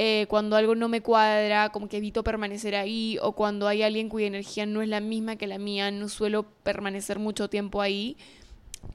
Eh, 0.00 0.26
cuando 0.28 0.54
algo 0.54 0.76
no 0.76 0.88
me 0.88 1.00
cuadra, 1.00 1.70
como 1.70 1.88
que 1.88 1.96
evito 1.96 2.22
permanecer 2.22 2.76
ahí, 2.76 3.18
o 3.20 3.32
cuando 3.32 3.66
hay 3.66 3.82
alguien 3.82 4.08
cuya 4.08 4.28
energía 4.28 4.64
no 4.64 4.80
es 4.80 4.88
la 4.88 5.00
misma 5.00 5.34
que 5.34 5.48
la 5.48 5.58
mía, 5.58 5.90
no 5.90 6.08
suelo 6.08 6.44
permanecer 6.62 7.18
mucho 7.18 7.50
tiempo 7.50 7.82
ahí. 7.82 8.16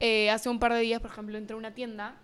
Eh, 0.00 0.30
hace 0.30 0.48
un 0.48 0.58
par 0.58 0.72
de 0.72 0.80
días, 0.80 1.02
por 1.02 1.10
ejemplo, 1.10 1.36
entré 1.36 1.52
a 1.52 1.58
una 1.58 1.74
tienda 1.74 2.16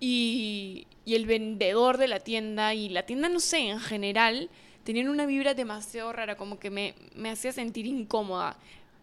y, 0.00 0.88
y, 1.04 1.14
el 1.14 1.24
vendedor 1.24 1.98
de 1.98 2.08
la 2.08 2.18
tienda 2.18 2.74
y 2.74 2.88
la 2.88 3.06
tienda, 3.06 3.28
no 3.28 3.38
sé, 3.38 3.68
en 3.68 3.78
general, 3.78 4.50
tenían 4.82 5.08
una 5.08 5.24
vibra 5.24 5.54
demasiado 5.54 6.12
rara, 6.12 6.36
como 6.36 6.58
que 6.58 6.68
me, 6.70 6.96
me 7.14 7.30
hacía 7.30 7.52
sentir 7.52 7.86
incómoda. 7.86 8.56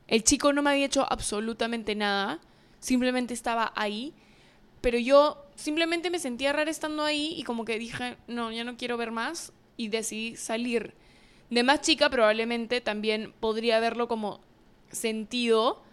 El 0.06 0.26
chico 0.26 0.52
no 0.52 0.62
me 0.62 0.72
había 0.72 0.86
hecho 0.86 1.06
absolutamente 1.10 1.96
nada, 1.96 2.42
simplemente 2.82 3.34
estaba 3.34 3.72
ahí, 3.78 4.14
pero 4.82 4.98
yo 4.98 5.46
simplemente 5.60 6.10
me 6.10 6.20
sentía 6.20 6.54
rara 6.54 6.72
estando 6.72 7.04
ahí 7.04 7.34
y 7.38 7.44
como 7.44 7.66
que 7.66 7.78
dije, 7.78 8.16
no, 8.28 8.52
ya 8.52 8.64
no 8.64 8.78
quiero 8.78 8.98
ver 8.98 9.12
más 9.12 9.52
y 9.76 9.90
decidí 9.90 10.36
salir. 10.36 10.94
De 11.50 11.64
más 11.64 11.82
chica 11.82 12.10
probablemente 12.10 12.80
también 12.80 13.34
podría 13.40 13.78
haberlo 13.78 14.08
como 14.08 14.40
sentido, 14.90 15.84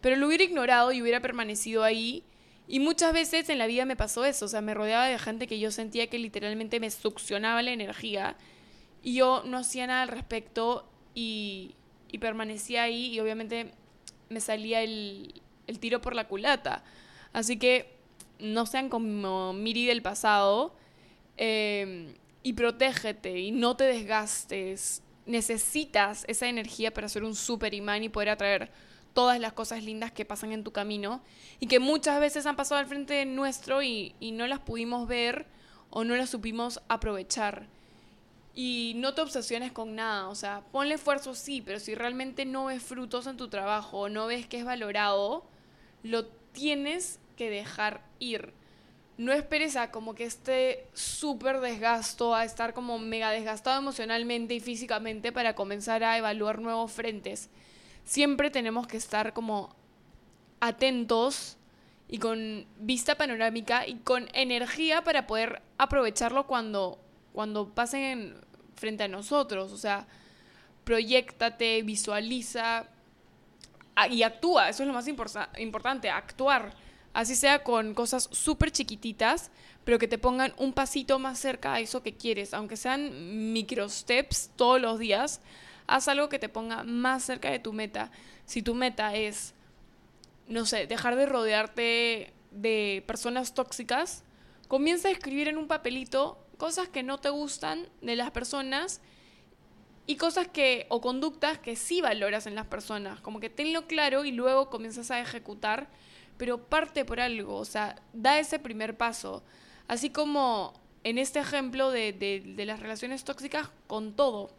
pero 0.00 0.16
lo 0.16 0.26
hubiera 0.26 0.44
ignorado 0.44 0.92
y 0.92 1.00
hubiera 1.00 1.20
permanecido 1.20 1.84
ahí. 1.84 2.22
Y 2.68 2.80
muchas 2.80 3.12
veces 3.12 3.48
en 3.48 3.58
la 3.58 3.66
vida 3.66 3.84
me 3.86 3.96
pasó 3.96 4.24
eso, 4.24 4.44
o 4.44 4.48
sea, 4.48 4.60
me 4.60 4.74
rodeaba 4.74 5.06
de 5.06 5.18
gente 5.18 5.46
que 5.46 5.58
yo 5.58 5.70
sentía 5.70 6.08
que 6.08 6.18
literalmente 6.18 6.80
me 6.80 6.90
succionaba 6.90 7.62
la 7.62 7.72
energía 7.72 8.36
y 9.02 9.14
yo 9.14 9.42
no 9.46 9.58
hacía 9.58 9.86
nada 9.86 10.02
al 10.02 10.08
respecto 10.08 10.88
y, 11.14 11.74
y 12.10 12.18
permanecía 12.18 12.84
ahí 12.84 13.06
y 13.06 13.20
obviamente 13.20 13.72
me 14.28 14.40
salía 14.40 14.82
el, 14.82 15.42
el, 15.66 15.78
tiro 15.78 16.00
por 16.00 16.14
la 16.14 16.26
culata. 16.26 16.84
Así 17.34 17.58
que 17.58 17.93
no 18.38 18.66
sean 18.66 18.88
como 18.88 19.52
Miri 19.52 19.86
del 19.86 20.02
pasado 20.02 20.74
eh, 21.36 22.14
y 22.42 22.52
protégete 22.52 23.38
y 23.38 23.50
no 23.50 23.76
te 23.76 23.84
desgastes. 23.84 25.02
Necesitas 25.26 26.24
esa 26.28 26.48
energía 26.48 26.92
para 26.92 27.08
ser 27.08 27.24
un 27.24 27.34
super 27.34 27.72
imán 27.72 28.04
y 28.04 28.08
poder 28.08 28.28
atraer 28.28 28.70
todas 29.14 29.40
las 29.40 29.52
cosas 29.52 29.82
lindas 29.82 30.12
que 30.12 30.24
pasan 30.24 30.52
en 30.52 30.64
tu 30.64 30.72
camino 30.72 31.22
y 31.60 31.66
que 31.66 31.78
muchas 31.78 32.20
veces 32.20 32.46
han 32.46 32.56
pasado 32.56 32.80
al 32.80 32.86
frente 32.86 33.24
nuestro 33.24 33.82
y, 33.82 34.14
y 34.20 34.32
no 34.32 34.46
las 34.46 34.58
pudimos 34.58 35.08
ver 35.08 35.46
o 35.90 36.04
no 36.04 36.16
las 36.16 36.30
supimos 36.30 36.82
aprovechar. 36.88 37.68
Y 38.56 38.92
no 38.96 39.14
te 39.14 39.22
obsesiones 39.22 39.72
con 39.72 39.96
nada, 39.96 40.28
o 40.28 40.34
sea, 40.34 40.62
ponle 40.70 40.94
esfuerzo 40.94 41.34
sí, 41.34 41.60
pero 41.60 41.80
si 41.80 41.94
realmente 41.94 42.44
no 42.44 42.66
ves 42.66 42.82
frutos 42.82 43.26
en 43.26 43.36
tu 43.36 43.48
trabajo 43.48 44.08
no 44.08 44.26
ves 44.26 44.46
que 44.46 44.58
es 44.58 44.64
valorado, 44.64 45.44
lo 46.02 46.26
tienes 46.52 47.18
que 47.36 47.50
dejar 47.50 48.02
ir. 48.18 48.52
No 49.16 49.32
esperes 49.32 49.76
a 49.76 49.90
como 49.90 50.14
que 50.14 50.24
esté 50.24 50.86
súper 50.92 51.60
desgasto, 51.60 52.34
a 52.34 52.44
estar 52.44 52.74
como 52.74 52.98
mega 52.98 53.30
desgastado 53.30 53.78
emocionalmente 53.78 54.54
y 54.54 54.60
físicamente 54.60 55.30
para 55.30 55.54
comenzar 55.54 56.02
a 56.02 56.18
evaluar 56.18 56.58
nuevos 56.58 56.90
frentes 56.90 57.48
siempre 58.04 58.50
tenemos 58.50 58.86
que 58.86 58.96
estar 58.96 59.32
como 59.32 59.74
atentos 60.60 61.56
y 62.08 62.18
con 62.18 62.66
vista 62.78 63.16
panorámica 63.16 63.86
y 63.86 63.96
con 63.96 64.28
energía 64.34 65.02
para 65.02 65.26
poder 65.26 65.62
aprovecharlo 65.78 66.46
cuando, 66.46 66.98
cuando 67.32 67.68
pasen 67.70 68.36
frente 68.76 69.04
a 69.04 69.08
nosotros. 69.08 69.72
O 69.72 69.78
sea, 69.78 70.06
proyectate, 70.84 71.82
visualiza 71.82 72.86
y 74.10 74.22
actúa. 74.22 74.68
Eso 74.68 74.82
es 74.82 74.86
lo 74.86 74.94
más 74.94 75.08
importante, 75.08 76.10
actuar. 76.10 76.74
Así 77.14 77.34
sea 77.34 77.62
con 77.62 77.94
cosas 77.94 78.28
súper 78.30 78.70
chiquititas, 78.70 79.50
pero 79.84 79.98
que 79.98 80.08
te 80.08 80.18
pongan 80.18 80.52
un 80.58 80.74
pasito 80.74 81.18
más 81.18 81.38
cerca 81.38 81.72
a 81.74 81.80
eso 81.80 82.02
que 82.02 82.14
quieres, 82.14 82.52
aunque 82.52 82.76
sean 82.76 83.52
micro 83.52 83.88
steps 83.88 84.50
todos 84.56 84.80
los 84.80 84.98
días 84.98 85.40
haz 85.86 86.08
algo 86.08 86.28
que 86.28 86.38
te 86.38 86.48
ponga 86.48 86.84
más 86.84 87.24
cerca 87.24 87.50
de 87.50 87.58
tu 87.58 87.72
meta. 87.72 88.10
Si 88.46 88.62
tu 88.62 88.74
meta 88.74 89.14
es, 89.14 89.54
no 90.48 90.66
sé, 90.66 90.86
dejar 90.86 91.16
de 91.16 91.26
rodearte 91.26 92.32
de 92.50 93.04
personas 93.06 93.54
tóxicas, 93.54 94.22
comienza 94.68 95.08
a 95.08 95.12
escribir 95.12 95.48
en 95.48 95.58
un 95.58 95.66
papelito 95.66 96.38
cosas 96.56 96.88
que 96.88 97.02
no 97.02 97.18
te 97.18 97.30
gustan 97.30 97.88
de 98.00 98.16
las 98.16 98.30
personas 98.30 99.00
y 100.06 100.16
cosas 100.16 100.48
que 100.48 100.86
o 100.88 101.00
conductas 101.00 101.58
que 101.58 101.76
sí 101.76 102.00
valoras 102.00 102.46
en 102.46 102.54
las 102.54 102.66
personas, 102.66 103.20
como 103.20 103.40
que 103.40 103.50
tenlo 103.50 103.86
claro 103.86 104.24
y 104.24 104.32
luego 104.32 104.70
comienzas 104.70 105.10
a 105.10 105.20
ejecutar, 105.20 105.88
pero 106.36 106.58
parte 106.58 107.04
por 107.04 107.20
algo, 107.20 107.56
o 107.56 107.64
sea, 107.64 107.96
da 108.12 108.38
ese 108.38 108.58
primer 108.58 108.96
paso, 108.96 109.42
así 109.88 110.10
como 110.10 110.74
en 111.04 111.18
este 111.18 111.40
ejemplo 111.40 111.90
de, 111.90 112.12
de, 112.12 112.64
las 112.64 112.80
relaciones 112.80 113.24
tóxicas 113.24 113.68
con 113.86 114.14
todo 114.14 114.50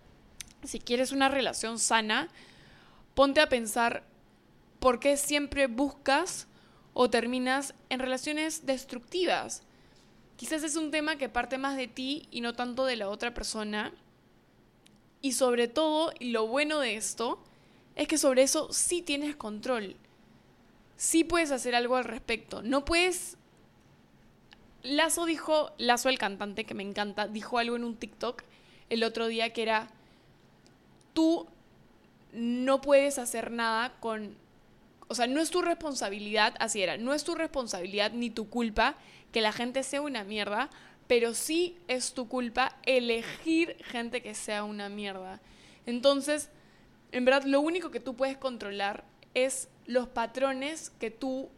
si 0.66 0.80
quieres 0.80 1.12
una 1.12 1.30
relación 1.30 1.80
sana, 1.80 2.30
ponte 3.14 3.42
a 3.42 3.50
pensar 3.50 4.04
por 4.80 5.00
qué 5.00 5.18
siempre 5.18 5.68
buscas 5.68 6.48
o 6.94 7.10
terminas 7.10 7.74
en 7.90 8.00
relaciones 8.00 8.66
destructivas. 8.66 9.64
Quizás 10.38 10.64
es 10.64 10.76
un 10.76 10.92
tema 10.92 11.18
que 11.18 11.30
parte 11.30 11.58
más 11.58 11.78
de 11.78 11.88
ti 11.88 12.28
y 12.32 12.42
no 12.42 12.54
tanto 12.54 12.86
de 12.86 12.96
la 12.96 13.10
otra 13.10 13.34
persona. 13.34 13.94
Y 15.22 15.34
sobre 15.34 15.68
todo, 15.68 16.12
y 16.20 16.32
lo 16.32 16.48
bueno 16.48 16.80
de 16.80 16.96
esto, 16.96 17.42
es 17.96 18.08
que 18.08 18.18
sobre 18.18 18.44
eso 18.44 18.72
sí 18.72 19.02
tienes 19.02 19.36
control. 19.36 19.96
Sí 20.98 21.24
puedes 21.24 21.52
hacer 21.52 21.76
algo 21.76 21.96
al 21.96 22.06
respecto. 22.06 22.62
No 22.62 22.86
puedes... 22.86 23.38
Lazo 24.84 25.26
dijo, 25.26 25.72
Lazo 25.78 26.10
el 26.10 26.20
cantante 26.20 26.64
que 26.64 26.76
me 26.76 26.84
encanta, 26.84 27.28
dijo 27.28 27.58
algo 27.58 27.76
en 27.76 27.84
un 27.84 27.96
TikTok 27.96 28.44
el 28.90 29.04
otro 29.04 29.28
día 29.28 29.52
que 29.52 29.64
era, 29.64 29.90
tú 31.14 31.48
no 32.34 32.82
puedes 32.82 33.18
hacer 33.18 33.52
nada 33.52 33.96
con... 34.00 34.38
O 35.08 35.16
sea, 35.16 35.28
no 35.28 35.40
es 35.40 35.50
tu 35.50 35.62
responsabilidad, 35.62 36.56
así 36.60 36.82
era, 36.82 36.98
no 36.98 37.14
es 37.14 37.24
tu 37.24 37.36
responsabilidad 37.36 38.12
ni 38.12 38.30
tu 38.30 38.50
culpa 38.50 38.96
que 39.32 39.42
la 39.42 39.52
gente 39.52 39.84
sea 39.84 40.02
una 40.02 40.24
mierda, 40.24 40.70
pero 41.08 41.34
sí 41.34 41.78
es 41.88 42.14
tu 42.14 42.28
culpa 42.28 42.78
elegir 42.86 43.78
gente 43.86 44.22
que 44.22 44.34
sea 44.34 44.64
una 44.64 44.90
mierda. 44.90 45.42
Entonces, 45.86 46.50
en 47.12 47.26
verdad, 47.26 47.44
lo 47.44 47.62
único 47.62 47.92
que 47.92 48.00
tú 48.00 48.16
puedes 48.16 48.38
controlar 48.38 49.04
es 49.34 49.70
los 49.86 50.08
patrones 50.08 50.92
que 51.00 51.12
tú 51.12 51.50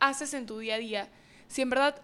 haces 0.00 0.34
en 0.34 0.46
tu 0.46 0.58
día 0.58 0.76
a 0.76 0.78
día. 0.78 1.08
Si 1.48 1.62
en 1.62 1.70
verdad 1.70 2.00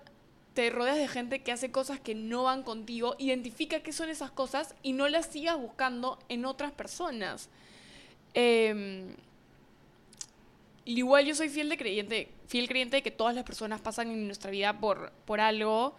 te 0.55 0.69
rodeas 0.71 0.97
de 0.97 1.09
gente 1.09 1.43
que 1.43 1.53
hace 1.53 1.71
cosas 1.71 2.01
que 2.01 2.15
no 2.15 2.45
van 2.45 2.63
contigo, 2.63 3.17
identifica 3.19 3.81
qué 3.81 3.93
son 3.93 4.11
esas 4.11 4.31
cosas 4.31 4.75
y 4.83 4.93
no 4.93 5.09
las 5.09 5.27
sigas 5.27 5.57
buscando 5.57 6.19
en 6.29 6.45
otras 6.45 6.73
personas. 6.73 7.49
Eh, 8.35 9.15
igual 10.85 11.25
yo 11.27 11.35
soy 11.35 11.49
fiel 11.49 11.69
de 11.69 11.79
creyente, 11.79 12.29
fiel 12.49 12.69
creyente 12.69 12.97
de 12.97 13.03
que 13.03 13.11
todas 13.11 13.35
las 13.35 13.45
personas 13.45 13.81
pasan 13.81 14.11
en 14.11 14.27
nuestra 14.27 14.51
vida 14.51 14.79
por, 14.79 15.13
por 15.25 15.41
algo, 15.41 15.95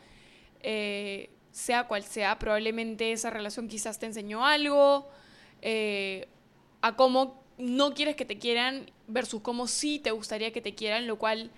eh, 0.62 1.30
sea 1.52 1.88
cual 1.88 2.04
sea, 2.04 2.38
probablemente 2.40 3.12
esa 3.12 3.30
relación 3.30 3.68
quizás 3.68 4.00
te 4.00 4.06
enseñó 4.06 4.46
algo, 4.46 5.10
eh, 5.62 6.28
a 6.82 6.96
cómo 6.96 7.43
no 7.64 7.94
quieres 7.94 8.18
que 8.18 8.26
te 8.26 8.38
quieran 8.38 8.92
versus 9.08 9.42
cómo 9.42 9.68
sí 9.68 9.98
te 9.98 10.12
gustaría 10.12 10.52
que 10.52 10.60
te 10.60 10.76
quieran, 10.76 11.08
lo 11.08 11.18
cual 11.18 11.50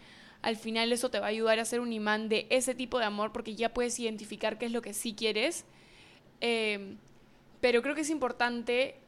al 0.43 0.55
final 0.55 0.93
eso 0.93 1.09
te 1.09 1.19
va 1.19 1.25
a 1.25 1.29
ayudar 1.29 1.57
a 1.57 1.65
ser 1.65 1.79
un 1.79 1.91
imán 1.91 2.29
de 2.29 2.45
ese 2.51 2.75
tipo 2.75 2.99
de 2.99 3.05
amor 3.05 3.31
porque 3.31 3.55
ya 3.55 3.73
puedes 3.73 3.99
identificar 3.99 4.59
qué 4.59 4.67
es 4.67 4.71
lo 4.71 4.83
que 4.83 4.93
sí 4.93 5.15
quieres. 5.15 5.65
Em, 6.41 6.97
pero 7.59 7.81
creo 7.81 7.95
que 7.95 8.01
es 8.01 8.11
importante 8.11 8.99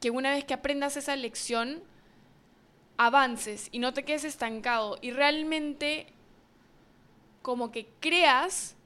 que 0.00 0.10
una 0.10 0.30
vez 0.30 0.44
que 0.44 0.54
aprendas 0.54 0.96
esa 0.96 1.14
lección, 1.14 1.82
avances 2.96 3.68
y 3.70 3.78
no 3.78 3.92
te 3.92 4.04
quedes 4.04 4.24
estancado 4.24 4.96
y 5.02 5.10
realmente 5.10 6.06
como 7.42 7.70
que 7.70 7.86
creas 8.00 8.76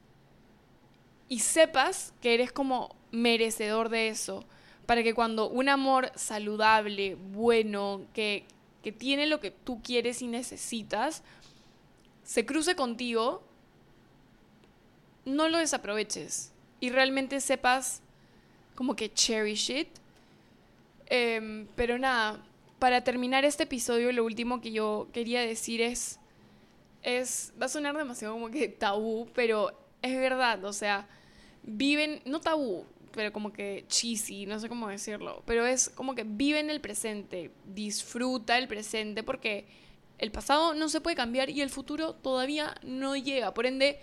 y 1.29 1.39
sepas 1.39 2.13
que 2.21 2.33
eres 2.33 2.51
como 2.51 2.93
merecedor 3.11 3.87
de 3.87 4.09
eso. 4.09 4.43
Para 4.85 5.03
que 5.03 5.13
cuando 5.13 5.49
un 5.49 5.69
amor 5.69 6.11
saludable, 6.15 7.15
bueno, 7.15 8.01
que, 8.13 8.45
que 8.83 8.91
tiene 8.91 9.25
lo 9.25 9.39
que 9.39 9.51
tú 9.51 9.81
quieres 9.81 10.21
y 10.21 10.27
necesitas, 10.27 11.23
se 12.23 12.45
cruce 12.45 12.75
contigo, 12.75 13.43
no 15.25 15.49
lo 15.49 15.57
desaproveches 15.57 16.51
y 16.79 16.89
realmente 16.89 17.41
sepas 17.41 18.01
como 18.75 18.95
que 18.95 19.11
cherish 19.11 19.69
it. 19.69 19.87
Em, 21.07 21.67
pero 21.75 21.97
nada, 21.97 22.43
para 22.79 23.03
terminar 23.03 23.45
este 23.45 23.63
episodio, 23.63 24.11
lo 24.11 24.25
último 24.25 24.61
que 24.61 24.71
yo 24.71 25.07
quería 25.13 25.41
decir 25.41 25.81
es, 25.81 26.19
es, 27.03 27.53
va 27.59 27.67
a 27.67 27.69
sonar 27.69 27.95
demasiado 27.95 28.33
como 28.33 28.49
que 28.49 28.67
tabú, 28.67 29.27
pero 29.33 29.71
es 30.01 30.15
verdad, 30.15 30.63
o 30.65 30.73
sea, 30.73 31.07
viven, 31.63 32.21
no 32.25 32.41
tabú, 32.41 32.85
pero 33.15 33.31
como 33.31 33.53
que 33.53 33.85
cheesy, 33.87 34.45
no 34.45 34.59
sé 34.59 34.69
cómo 34.69 34.87
decirlo, 34.89 35.41
pero 35.45 35.65
es 35.65 35.89
como 35.89 36.15
que 36.15 36.23
vive 36.23 36.59
en 36.59 36.69
el 36.69 36.81
presente, 36.81 37.51
disfruta 37.65 38.57
el 38.57 38.67
presente 38.67 39.23
porque 39.23 39.65
el 40.17 40.31
pasado 40.31 40.73
no 40.73 40.89
se 40.89 41.01
puede 41.01 41.15
cambiar 41.15 41.49
y 41.49 41.61
el 41.61 41.69
futuro 41.69 42.13
todavía 42.13 42.75
no 42.83 43.15
llega, 43.15 43.53
por 43.53 43.65
ende, 43.65 43.99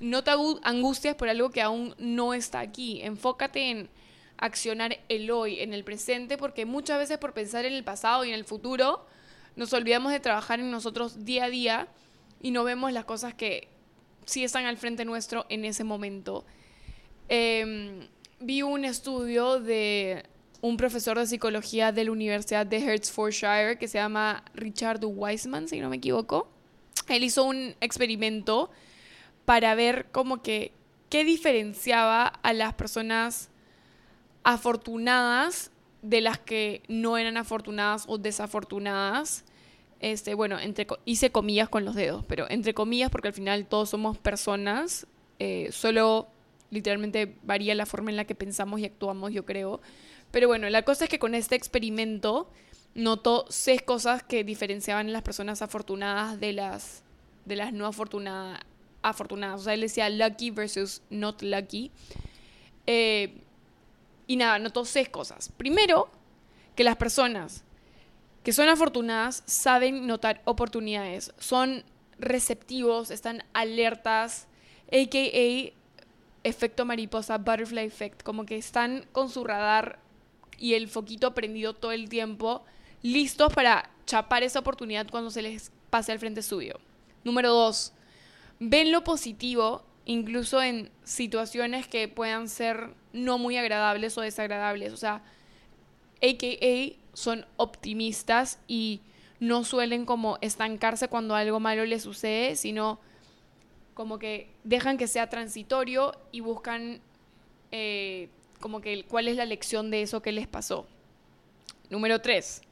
no 0.00 0.24
te 0.24 0.30
angustias 0.62 1.14
por 1.14 1.28
algo 1.28 1.50
que 1.50 1.62
aún 1.62 1.94
no 1.98 2.34
está 2.34 2.60
aquí, 2.60 3.00
enfócate 3.02 3.70
en 3.70 3.90
accionar 4.36 4.98
el 5.08 5.30
hoy, 5.30 5.60
en 5.60 5.72
el 5.72 5.84
presente, 5.84 6.36
porque 6.36 6.66
muchas 6.66 6.98
veces 6.98 7.18
por 7.18 7.32
pensar 7.32 7.64
en 7.64 7.72
el 7.72 7.84
pasado 7.84 8.24
y 8.24 8.30
en 8.30 8.34
el 8.34 8.44
futuro, 8.44 9.06
nos 9.56 9.72
olvidamos 9.72 10.10
de 10.12 10.20
trabajar 10.20 10.58
en 10.58 10.70
nosotros 10.70 11.24
día 11.24 11.44
a 11.44 11.50
día 11.50 11.88
y 12.42 12.50
no 12.50 12.64
vemos 12.64 12.92
las 12.92 13.04
cosas 13.04 13.34
que 13.34 13.68
sí 14.24 14.42
están 14.42 14.66
al 14.66 14.76
frente 14.76 15.04
nuestro 15.04 15.46
en 15.48 15.64
ese 15.64 15.84
momento. 15.84 16.44
Em, 17.28 18.06
vi 18.44 18.60
un 18.62 18.84
estudio 18.84 19.58
de 19.58 20.24
un 20.60 20.76
profesor 20.76 21.18
de 21.18 21.26
psicología 21.26 21.92
de 21.92 22.04
la 22.04 22.12
Universidad 22.12 22.66
de 22.66 22.76
Hertfordshire 22.78 23.78
que 23.78 23.88
se 23.88 23.98
llama 23.98 24.44
Richard 24.54 25.00
Wiseman, 25.02 25.66
si 25.66 25.80
no 25.80 25.88
me 25.88 25.96
equivoco. 25.96 26.48
Él 27.08 27.24
hizo 27.24 27.44
un 27.44 27.74
experimento 27.80 28.70
para 29.46 29.74
ver 29.74 30.06
como 30.12 30.42
que 30.42 30.72
qué 31.08 31.24
diferenciaba 31.24 32.26
a 32.26 32.52
las 32.52 32.74
personas 32.74 33.48
afortunadas 34.42 35.70
de 36.02 36.20
las 36.20 36.38
que 36.38 36.82
no 36.88 37.16
eran 37.16 37.38
afortunadas 37.38 38.04
o 38.08 38.18
desafortunadas. 38.18 39.44
Este, 40.00 40.34
bueno, 40.34 40.58
entre, 40.58 40.86
hice 41.06 41.30
comillas 41.30 41.70
con 41.70 41.86
los 41.86 41.94
dedos, 41.94 42.24
pero 42.26 42.46
entre 42.50 42.74
comillas 42.74 43.10
porque 43.10 43.28
al 43.28 43.34
final 43.34 43.66
todos 43.66 43.88
somos 43.88 44.18
personas, 44.18 45.06
eh, 45.38 45.70
solo 45.72 46.28
literalmente 46.74 47.36
varía 47.42 47.74
la 47.74 47.86
forma 47.86 48.10
en 48.10 48.16
la 48.16 48.24
que 48.24 48.34
pensamos 48.34 48.80
y 48.80 48.84
actuamos, 48.84 49.32
yo 49.32 49.44
creo. 49.44 49.80
Pero 50.30 50.48
bueno, 50.48 50.68
la 50.68 50.82
cosa 50.82 51.04
es 51.04 51.10
que 51.10 51.18
con 51.18 51.34
este 51.34 51.54
experimento 51.54 52.50
notó 52.94 53.46
seis 53.48 53.82
cosas 53.82 54.22
que 54.22 54.44
diferenciaban 54.44 55.08
a 55.08 55.12
las 55.12 55.22
personas 55.22 55.62
afortunadas 55.62 56.40
de 56.40 56.52
las, 56.52 57.02
de 57.44 57.56
las 57.56 57.72
no 57.72 57.86
afortunadas, 57.86 58.60
afortunadas. 59.02 59.60
O 59.60 59.64
sea, 59.64 59.74
él 59.74 59.80
decía 59.80 60.10
lucky 60.10 60.50
versus 60.50 61.02
not 61.10 61.40
lucky. 61.42 61.90
Eh, 62.86 63.40
y 64.26 64.36
nada, 64.36 64.58
notó 64.58 64.84
seis 64.84 65.08
cosas. 65.08 65.50
Primero, 65.56 66.10
que 66.74 66.84
las 66.84 66.96
personas 66.96 67.64
que 68.42 68.52
son 68.52 68.68
afortunadas 68.68 69.42
saben 69.46 70.06
notar 70.06 70.42
oportunidades, 70.44 71.32
son 71.38 71.84
receptivos, 72.18 73.10
están 73.10 73.44
alertas, 73.54 74.48
a.k.a. 74.92 75.83
efecto 76.44 76.84
mariposa, 76.84 77.38
butterfly 77.38 77.84
effect, 77.84 78.22
como 78.22 78.46
que 78.46 78.56
están 78.56 79.06
con 79.12 79.28
su 79.30 79.44
radar 79.44 79.98
y 80.58 80.74
el 80.74 80.88
foquito 80.88 81.34
prendido 81.34 81.74
todo 81.74 81.92
el 81.92 82.08
tiempo, 82.08 82.64
listos 83.02 83.52
para 83.52 83.90
chapar 84.06 84.42
esa 84.42 84.60
oportunidad 84.60 85.08
cuando 85.10 85.30
se 85.30 85.42
les 85.42 85.72
pase 85.90 86.12
al 86.12 86.18
frente 86.18 86.42
suyo. 86.42 86.78
Número 87.24 87.52
dos, 87.52 87.92
ven 88.60 88.92
lo 88.92 89.02
positivo 89.02 89.84
incluso 90.04 90.62
en 90.62 90.90
situaciones 91.02 91.88
que 91.88 92.08
puedan 92.08 92.48
ser 92.48 92.90
no 93.12 93.38
muy 93.38 93.56
agradables 93.56 94.16
o 94.18 94.20
desagradables. 94.20 94.92
O 94.92 94.96
sea, 94.96 95.22
AKA 96.22 96.96
son 97.12 97.46
optimistas 97.56 98.58
y 98.68 99.00
no 99.40 99.64
suelen 99.64 100.04
como 100.04 100.38
estancarse 100.40 101.08
cuando 101.08 101.34
algo 101.34 101.60
malo 101.60 101.84
les 101.84 102.02
sucede, 102.02 102.56
sino 102.56 103.00
como 103.94 104.18
que 104.18 104.50
dejan 104.64 104.98
que 104.98 105.06
sea 105.06 105.28
transitorio 105.28 106.12
y 106.32 106.40
buscan 106.40 107.00
eh, 107.70 108.28
como 108.60 108.80
que 108.80 109.04
cuál 109.04 109.28
es 109.28 109.36
la 109.36 109.44
lección 109.44 109.90
de 109.90 110.02
eso 110.02 110.20
que 110.22 110.32
les 110.32 110.46
pasó. 110.46 110.86
Número 111.90 112.20
tres, 112.20 112.62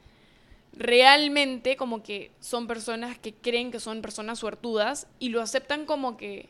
realmente 0.73 1.77
como 1.77 2.03
que 2.03 2.31
son 2.39 2.67
personas 2.67 3.17
que 3.17 3.33
creen 3.33 3.71
que 3.71 3.79
son 3.79 4.01
personas 4.01 4.39
suertudas 4.39 5.07
y 5.19 5.29
lo 5.29 5.41
aceptan 5.41 5.85
como 5.85 6.17
que 6.17 6.49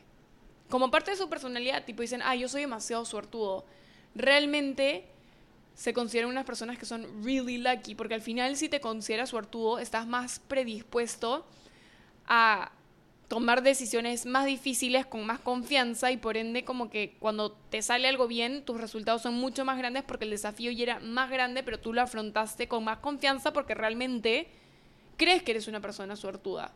como 0.70 0.90
parte 0.90 1.10
de 1.10 1.16
su 1.16 1.28
personalidad, 1.28 1.84
tipo 1.84 2.02
dicen, 2.02 2.22
ah, 2.22 2.34
yo 2.34 2.48
soy 2.48 2.62
demasiado 2.62 3.04
suertudo. 3.04 3.64
Realmente 4.14 5.04
se 5.74 5.92
consideran 5.92 6.30
unas 6.30 6.44
personas 6.44 6.78
que 6.78 6.86
son 6.86 7.06
really 7.22 7.58
lucky, 7.58 7.94
porque 7.94 8.14
al 8.14 8.22
final 8.22 8.56
si 8.56 8.68
te 8.68 8.80
consideras 8.80 9.30
suertudo, 9.30 9.78
estás 9.78 10.06
más 10.06 10.40
predispuesto 10.40 11.44
a 12.26 12.72
tomar 13.28 13.62
decisiones 13.62 14.26
más 14.26 14.46
difíciles 14.46 15.06
con 15.06 15.24
más 15.24 15.40
confianza 15.40 16.10
y 16.10 16.16
por 16.16 16.36
ende 16.36 16.64
como 16.64 16.90
que 16.90 17.16
cuando 17.18 17.52
te 17.52 17.82
sale 17.82 18.08
algo 18.08 18.28
bien, 18.28 18.64
tus 18.64 18.80
resultados 18.80 19.22
son 19.22 19.34
mucho 19.34 19.64
más 19.64 19.78
grandes 19.78 20.02
porque 20.02 20.24
el 20.24 20.30
desafío 20.30 20.70
ya 20.70 20.82
era 20.82 21.00
más 21.00 21.30
grande, 21.30 21.62
pero 21.62 21.80
tú 21.80 21.92
lo 21.92 22.02
afrontaste 22.02 22.68
con 22.68 22.84
más 22.84 22.98
confianza 22.98 23.52
porque 23.52 23.74
realmente 23.74 24.48
crees 25.16 25.42
que 25.42 25.52
eres 25.52 25.68
una 25.68 25.80
persona 25.80 26.16
suertuda. 26.16 26.72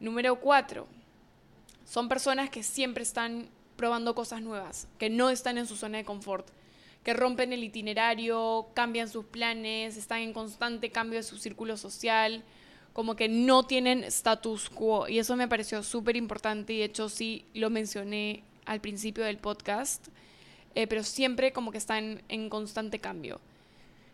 Número 0.00 0.36
cuatro, 0.36 0.86
son 1.84 2.08
personas 2.08 2.50
que 2.50 2.62
siempre 2.62 3.02
están 3.02 3.48
probando 3.76 4.14
cosas 4.14 4.42
nuevas, 4.42 4.88
que 4.98 5.08
no 5.08 5.30
están 5.30 5.56
en 5.56 5.66
su 5.66 5.76
zona 5.76 5.98
de 5.98 6.04
confort, 6.04 6.48
que 7.04 7.14
rompen 7.14 7.52
el 7.52 7.64
itinerario, 7.64 8.68
cambian 8.74 9.08
sus 9.08 9.24
planes, 9.24 9.96
están 9.96 10.20
en 10.20 10.32
constante 10.32 10.90
cambio 10.90 11.20
de 11.20 11.22
su 11.22 11.38
círculo 11.38 11.76
social, 11.76 12.44
como 12.98 13.14
que 13.14 13.28
no 13.28 13.62
tienen 13.62 14.02
status 14.02 14.68
quo. 14.68 15.06
Y 15.06 15.20
eso 15.20 15.36
me 15.36 15.46
pareció 15.46 15.84
súper 15.84 16.16
importante 16.16 16.72
y 16.72 16.78
de 16.78 16.86
hecho 16.86 17.08
sí 17.08 17.44
lo 17.54 17.70
mencioné 17.70 18.42
al 18.64 18.80
principio 18.80 19.22
del 19.22 19.38
podcast, 19.38 20.08
eh, 20.74 20.88
pero 20.88 21.04
siempre 21.04 21.52
como 21.52 21.70
que 21.70 21.78
están 21.78 22.20
en 22.28 22.50
constante 22.50 22.98
cambio. 22.98 23.40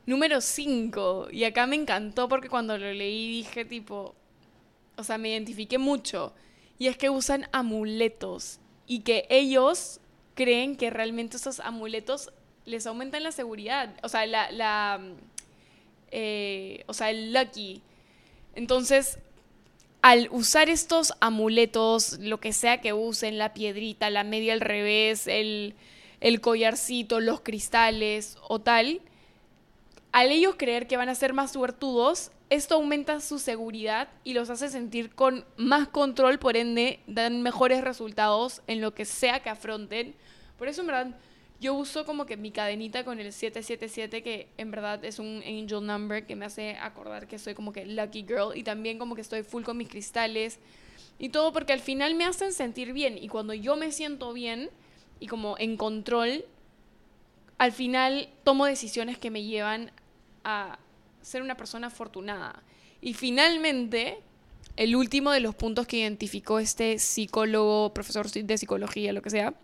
Número 0.05 0.43
5, 0.43 1.29
y 1.33 1.45
acá 1.45 1.67
me 1.67 1.77
encantó 1.77 2.29
porque 2.29 2.51
cuando 2.51 2.77
lo 2.77 2.93
leí 2.93 3.39
dije 3.39 3.65
tipo, 3.65 4.15
o 4.99 5.03
sea, 5.03 5.17
me 5.17 5.31
identifiqué 5.31 5.79
mucho 5.79 6.35
y 6.79 6.89
es 6.89 6.99
que 6.99 7.09
usan 7.09 7.49
amuletos 7.53 8.61
y 8.87 8.99
que 8.99 9.27
ellos 9.31 9.99
creen 10.35 10.77
que 10.77 10.91
realmente 10.91 11.39
esos 11.39 11.59
amuletos 11.61 12.35
les 12.67 12.87
aumentan 12.87 13.23
la 13.23 13.33
seguridad. 13.33 13.97
O 14.03 14.11
sea, 14.11 14.27
la, 14.27 14.53
la 14.53 15.01
eh, 16.11 16.85
o 16.87 16.93
sea, 16.93 17.09
el 17.09 17.33
lucky. 17.33 17.81
Entonces, 18.55 19.19
al 20.03 20.29
usar 20.31 20.69
estos 20.69 21.15
amuletos, 21.21 22.19
lo 22.21 22.39
que 22.39 22.53
sea 22.53 22.81
que 22.81 22.93
usen, 22.93 23.39
la 23.39 23.55
piedrita, 23.55 24.11
la 24.11 24.25
media 24.25 24.53
al 24.53 24.61
revés, 24.61 25.27
el, 25.27 25.75
el 26.21 26.41
collarcito, 26.41 27.21
los 27.21 27.41
cristales 27.41 28.37
o 28.49 28.61
tal, 28.61 29.01
al 30.13 30.31
ellos 30.31 30.55
creer 30.57 30.87
que 30.87 30.97
van 30.97 31.09
a 31.09 31.15
ser 31.15 31.33
más 31.33 31.53
suertudos, 31.53 32.31
esto 32.51 32.77
aumenta 32.77 33.21
su 33.21 33.39
seguridad 33.39 34.09
y 34.23 34.35
los 34.35 34.51
hace 34.51 34.69
sentir 34.69 35.15
con 35.15 35.45
más 35.57 35.89
control, 35.89 36.39
por 36.39 36.57
ende 36.57 37.01
dan 37.07 37.43
mejores 37.43 37.83
resultados 37.83 38.63
en 38.67 38.81
lo 38.81 38.95
que 38.95 39.07
sea 39.07 39.41
que 39.41 39.51
afronten. 39.51 40.15
Por 40.59 40.69
eso 40.69 40.83
en 40.83 40.87
verdad 40.87 41.17
yo 41.65 41.73
uso 41.73 42.05
como 42.05 42.27
que 42.27 42.37
mi 42.37 42.51
cadenita 42.51 43.05
con 43.05 43.19
el 43.19 43.33
777 43.33 44.23
que 44.23 44.49
en 44.59 44.71
verdad 44.71 45.03
es 45.03 45.19
un 45.19 45.43
angel 45.47 45.87
number 45.87 46.27
que 46.27 46.37
me 46.37 46.45
hace 46.45 46.77
acordar 46.77 47.27
que 47.27 47.39
soy 47.39 47.55
como 47.55 47.73
que 47.73 47.87
lucky 47.87 48.27
girl 48.29 48.55
y 48.55 48.63
también 48.63 48.99
como 48.99 49.15
que 49.15 49.23
estoy 49.23 49.43
full 49.43 49.63
con 49.63 49.79
mis 49.79 49.89
cristales 49.89 50.59
y 51.19 51.31
todo 51.31 51.55
porque 51.55 51.73
al 51.73 51.81
final 51.81 52.17
me 52.17 52.27
hacen 52.27 52.53
sentir 52.53 52.93
bien 52.93 53.17
y 53.17 53.29
cuando 53.29 53.55
yo 53.55 53.77
me 53.77 53.93
siento 53.93 54.35
bien 54.35 54.69
y 55.21 55.27
como 55.27 55.57
en 55.59 55.79
control, 55.79 56.45
al 57.57 57.73
final 57.73 58.29
tomo 58.43 58.67
decisiones 58.67 59.17
que 59.17 59.31
me 59.31 59.43
llevan 59.43 59.91
a 60.43 60.79
ser 61.23 61.41
una 61.41 61.57
persona 61.57 61.87
afortunada. 61.87 62.63
Y 63.01 63.15
finalmente, 63.15 64.19
el 64.77 64.97
último 64.97 65.31
de 65.31 65.41
los 65.41 65.55
puntos 65.55 65.87
que 65.87 65.99
identificó 65.99 66.59
este 66.59 66.99
psicólogo, 66.99 67.95
profesor 67.95 68.31
de 68.31 68.59
psicología, 68.59 69.15
lo 69.15 69.23
que 69.23 69.31
sea, 69.31 69.55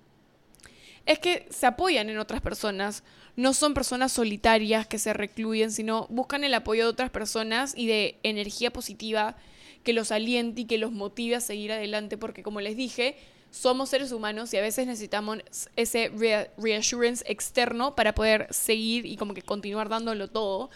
es 1.11 1.19
que 1.19 1.45
se 1.51 1.67
apoyan 1.67 2.09
en 2.09 2.19
otras 2.19 2.41
personas. 2.41 3.03
No 3.35 3.53
son 3.53 3.75
personas 3.75 4.13
solitarias 4.13 4.87
que 4.87 5.01
se 5.01 5.13
recluyen, 5.13 5.73
sino 5.73 6.07
buscan 6.09 6.45
el 6.45 6.55
apoyo 6.55 6.85
de 6.85 6.91
otras 6.91 7.11
personas 7.11 7.75
y 7.77 7.89
de 7.89 8.21
energía 8.23 8.73
positiva 8.73 9.37
que 9.83 9.93
los 9.93 10.13
aliente 10.13 10.61
y 10.61 10.65
que 10.67 10.79
los 10.79 10.93
motive 10.93 11.35
a 11.35 11.41
seguir 11.41 11.73
adelante, 11.73 12.17
porque 12.17 12.45
como 12.45 12.61
les 12.61 12.77
dije, 12.77 13.17
somos 13.51 13.89
seres 13.89 14.13
humanos 14.13 14.55
y 14.55 14.59
a 14.59 14.61
veces 14.61 14.87
necesitamos 14.87 15.39
ese 15.75 16.13
reassurance 16.57 17.25
externo 17.27 17.97
para 17.97 18.15
poder 18.15 18.47
seguir 18.51 19.05
y 19.05 19.17
como 19.17 19.35
que 19.35 19.43
continuar 19.43 19.89
dándolo 19.89 20.29
todo. 20.29 20.71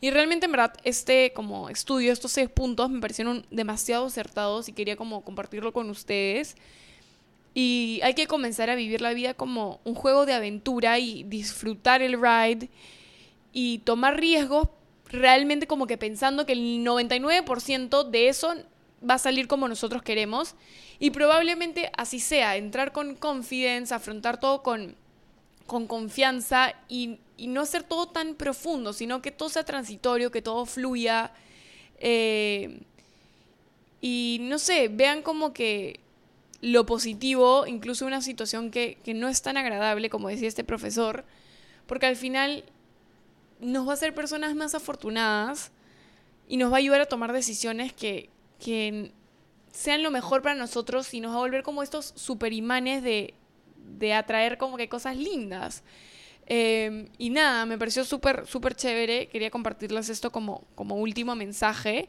Y 0.00 0.10
realmente, 0.10 0.46
en 0.46 0.52
verdad, 0.52 0.72
este 0.84 1.34
como 1.34 1.68
estudio, 1.68 2.10
estos 2.10 2.32
seis 2.32 2.48
puntos 2.48 2.88
me 2.88 3.02
parecieron 3.02 3.44
demasiado 3.50 4.06
acertados 4.06 4.66
y 4.70 4.72
quería 4.72 4.96
como 4.96 5.22
compartirlo 5.24 5.74
con 5.74 5.90
ustedes. 5.90 6.56
Y 7.54 8.00
hay 8.02 8.14
que 8.14 8.26
comenzar 8.26 8.68
a 8.68 8.74
vivir 8.74 9.00
la 9.00 9.14
vida 9.14 9.34
como 9.34 9.80
un 9.84 9.94
juego 9.94 10.26
de 10.26 10.32
aventura 10.34 10.98
y 10.98 11.22
disfrutar 11.22 12.02
el 12.02 12.20
ride 12.20 12.68
y 13.52 13.78
tomar 13.78 14.18
riesgos 14.18 14.68
realmente 15.06 15.68
como 15.68 15.86
que 15.86 15.96
pensando 15.96 16.44
que 16.44 16.52
el 16.52 16.84
99% 16.84 18.10
de 18.10 18.28
eso 18.28 18.54
va 19.08 19.14
a 19.14 19.18
salir 19.18 19.46
como 19.46 19.68
nosotros 19.68 20.02
queremos. 20.02 20.56
Y 20.98 21.10
probablemente 21.10 21.90
así 21.96 22.20
sea, 22.20 22.56
entrar 22.56 22.92
con 22.92 23.14
confidence, 23.14 23.94
afrontar 23.94 24.40
todo 24.40 24.62
con, 24.62 24.96
con 25.66 25.86
confianza 25.86 26.74
y, 26.88 27.20
no 27.38 27.62
hacer 27.62 27.82
todo 27.82 28.06
tan 28.06 28.36
profundo, 28.36 28.92
sino 28.92 29.20
que 29.20 29.32
todo 29.32 29.48
sea 29.48 29.64
transitorio, 29.64 30.30
que 30.30 30.40
todo 30.40 30.66
fluya. 30.66 31.32
Eh, 31.98 32.80
y 34.00 34.38
no 34.42 34.58
sé, 34.58 34.88
vean 34.88 35.20
como 35.22 35.52
que 35.52 35.98
lo 36.64 36.86
positivo, 36.86 37.66
incluso 37.66 38.06
una 38.06 38.22
situación 38.22 38.70
que, 38.70 38.96
que 39.04 39.12
no 39.12 39.28
es 39.28 39.42
tan 39.42 39.58
agradable, 39.58 40.08
como 40.08 40.30
decía 40.30 40.48
este 40.48 40.64
profesor, 40.64 41.24
porque 41.86 42.06
al 42.06 42.16
final 42.16 42.64
nos 43.60 43.86
va 43.86 43.90
a 43.90 43.94
hacer 43.94 44.14
personas 44.14 44.54
más 44.54 44.74
afortunadas 44.74 45.72
y 46.48 46.56
nos 46.56 46.72
va 46.72 46.76
a 46.76 46.78
ayudar 46.78 47.02
a 47.02 47.06
tomar 47.06 47.34
decisiones 47.34 47.92
que, 47.92 48.30
que 48.58 49.12
sean 49.72 50.02
lo 50.02 50.10
mejor 50.10 50.40
para 50.40 50.54
nosotros 50.54 51.12
y 51.12 51.20
nos 51.20 51.32
va 51.32 51.36
a 51.36 51.40
volver 51.40 51.62
como 51.62 51.82
estos 51.82 52.14
super 52.16 52.54
imanes 52.54 53.02
de, 53.02 53.34
de 53.98 54.14
atraer 54.14 54.56
como 54.56 54.78
que 54.78 54.88
cosas 54.88 55.18
lindas. 55.18 55.82
Em, 56.46 57.08
y 57.18 57.28
nada, 57.28 57.66
me 57.66 57.76
pareció 57.76 58.04
súper, 58.04 58.46
súper 58.46 58.74
chévere. 58.74 59.28
Quería 59.28 59.50
compartirles 59.50 60.08
esto 60.08 60.32
como, 60.32 60.64
como 60.74 60.96
último 60.96 61.34
mensaje. 61.34 62.08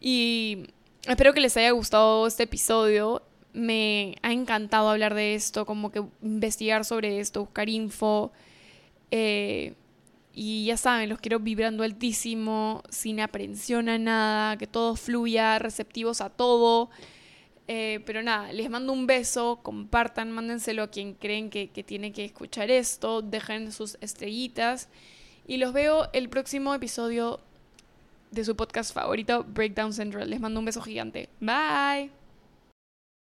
Y 0.00 0.66
espero 1.06 1.32
que 1.32 1.40
les 1.40 1.56
haya 1.56 1.70
gustado 1.70 2.26
este 2.26 2.42
episodio. 2.42 3.22
Me 3.52 4.16
ha 4.22 4.32
encantado 4.32 4.90
hablar 4.90 5.14
de 5.14 5.34
esto, 5.34 5.66
como 5.66 5.90
que 5.90 6.02
investigar 6.22 6.84
sobre 6.84 7.20
esto, 7.20 7.40
buscar 7.40 7.68
info. 7.68 8.32
Eh, 9.10 9.74
y 10.32 10.66
ya 10.66 10.76
saben, 10.76 11.08
los 11.08 11.18
quiero 11.18 11.40
vibrando 11.40 11.82
altísimo, 11.82 12.82
sin 12.88 13.20
aprensión 13.20 13.88
a 13.88 13.98
nada, 13.98 14.56
que 14.56 14.66
todo 14.66 14.96
fluya, 14.96 15.58
receptivos 15.58 16.20
a 16.20 16.30
todo. 16.30 16.90
Eh, 17.66 18.00
pero 18.06 18.22
nada, 18.22 18.52
les 18.52 18.68
mando 18.70 18.92
un 18.92 19.06
beso, 19.06 19.60
compartan, 19.62 20.30
mándenselo 20.32 20.82
a 20.82 20.90
quien 20.90 21.14
creen 21.14 21.50
que, 21.50 21.68
que 21.68 21.84
tiene 21.84 22.12
que 22.12 22.24
escuchar 22.24 22.70
esto, 22.70 23.22
dejen 23.22 23.70
sus 23.70 23.96
estrellitas 24.00 24.88
y 25.46 25.56
los 25.56 25.72
veo 25.72 26.08
el 26.12 26.28
próximo 26.28 26.74
episodio 26.74 27.40
de 28.30 28.44
su 28.44 28.56
podcast 28.56 28.94
favorito, 28.94 29.44
Breakdown 29.44 29.92
Central. 29.92 30.30
Les 30.30 30.40
mando 30.40 30.60
un 30.60 30.66
beso 30.66 30.80
gigante. 30.80 31.28
Bye. 31.40 32.19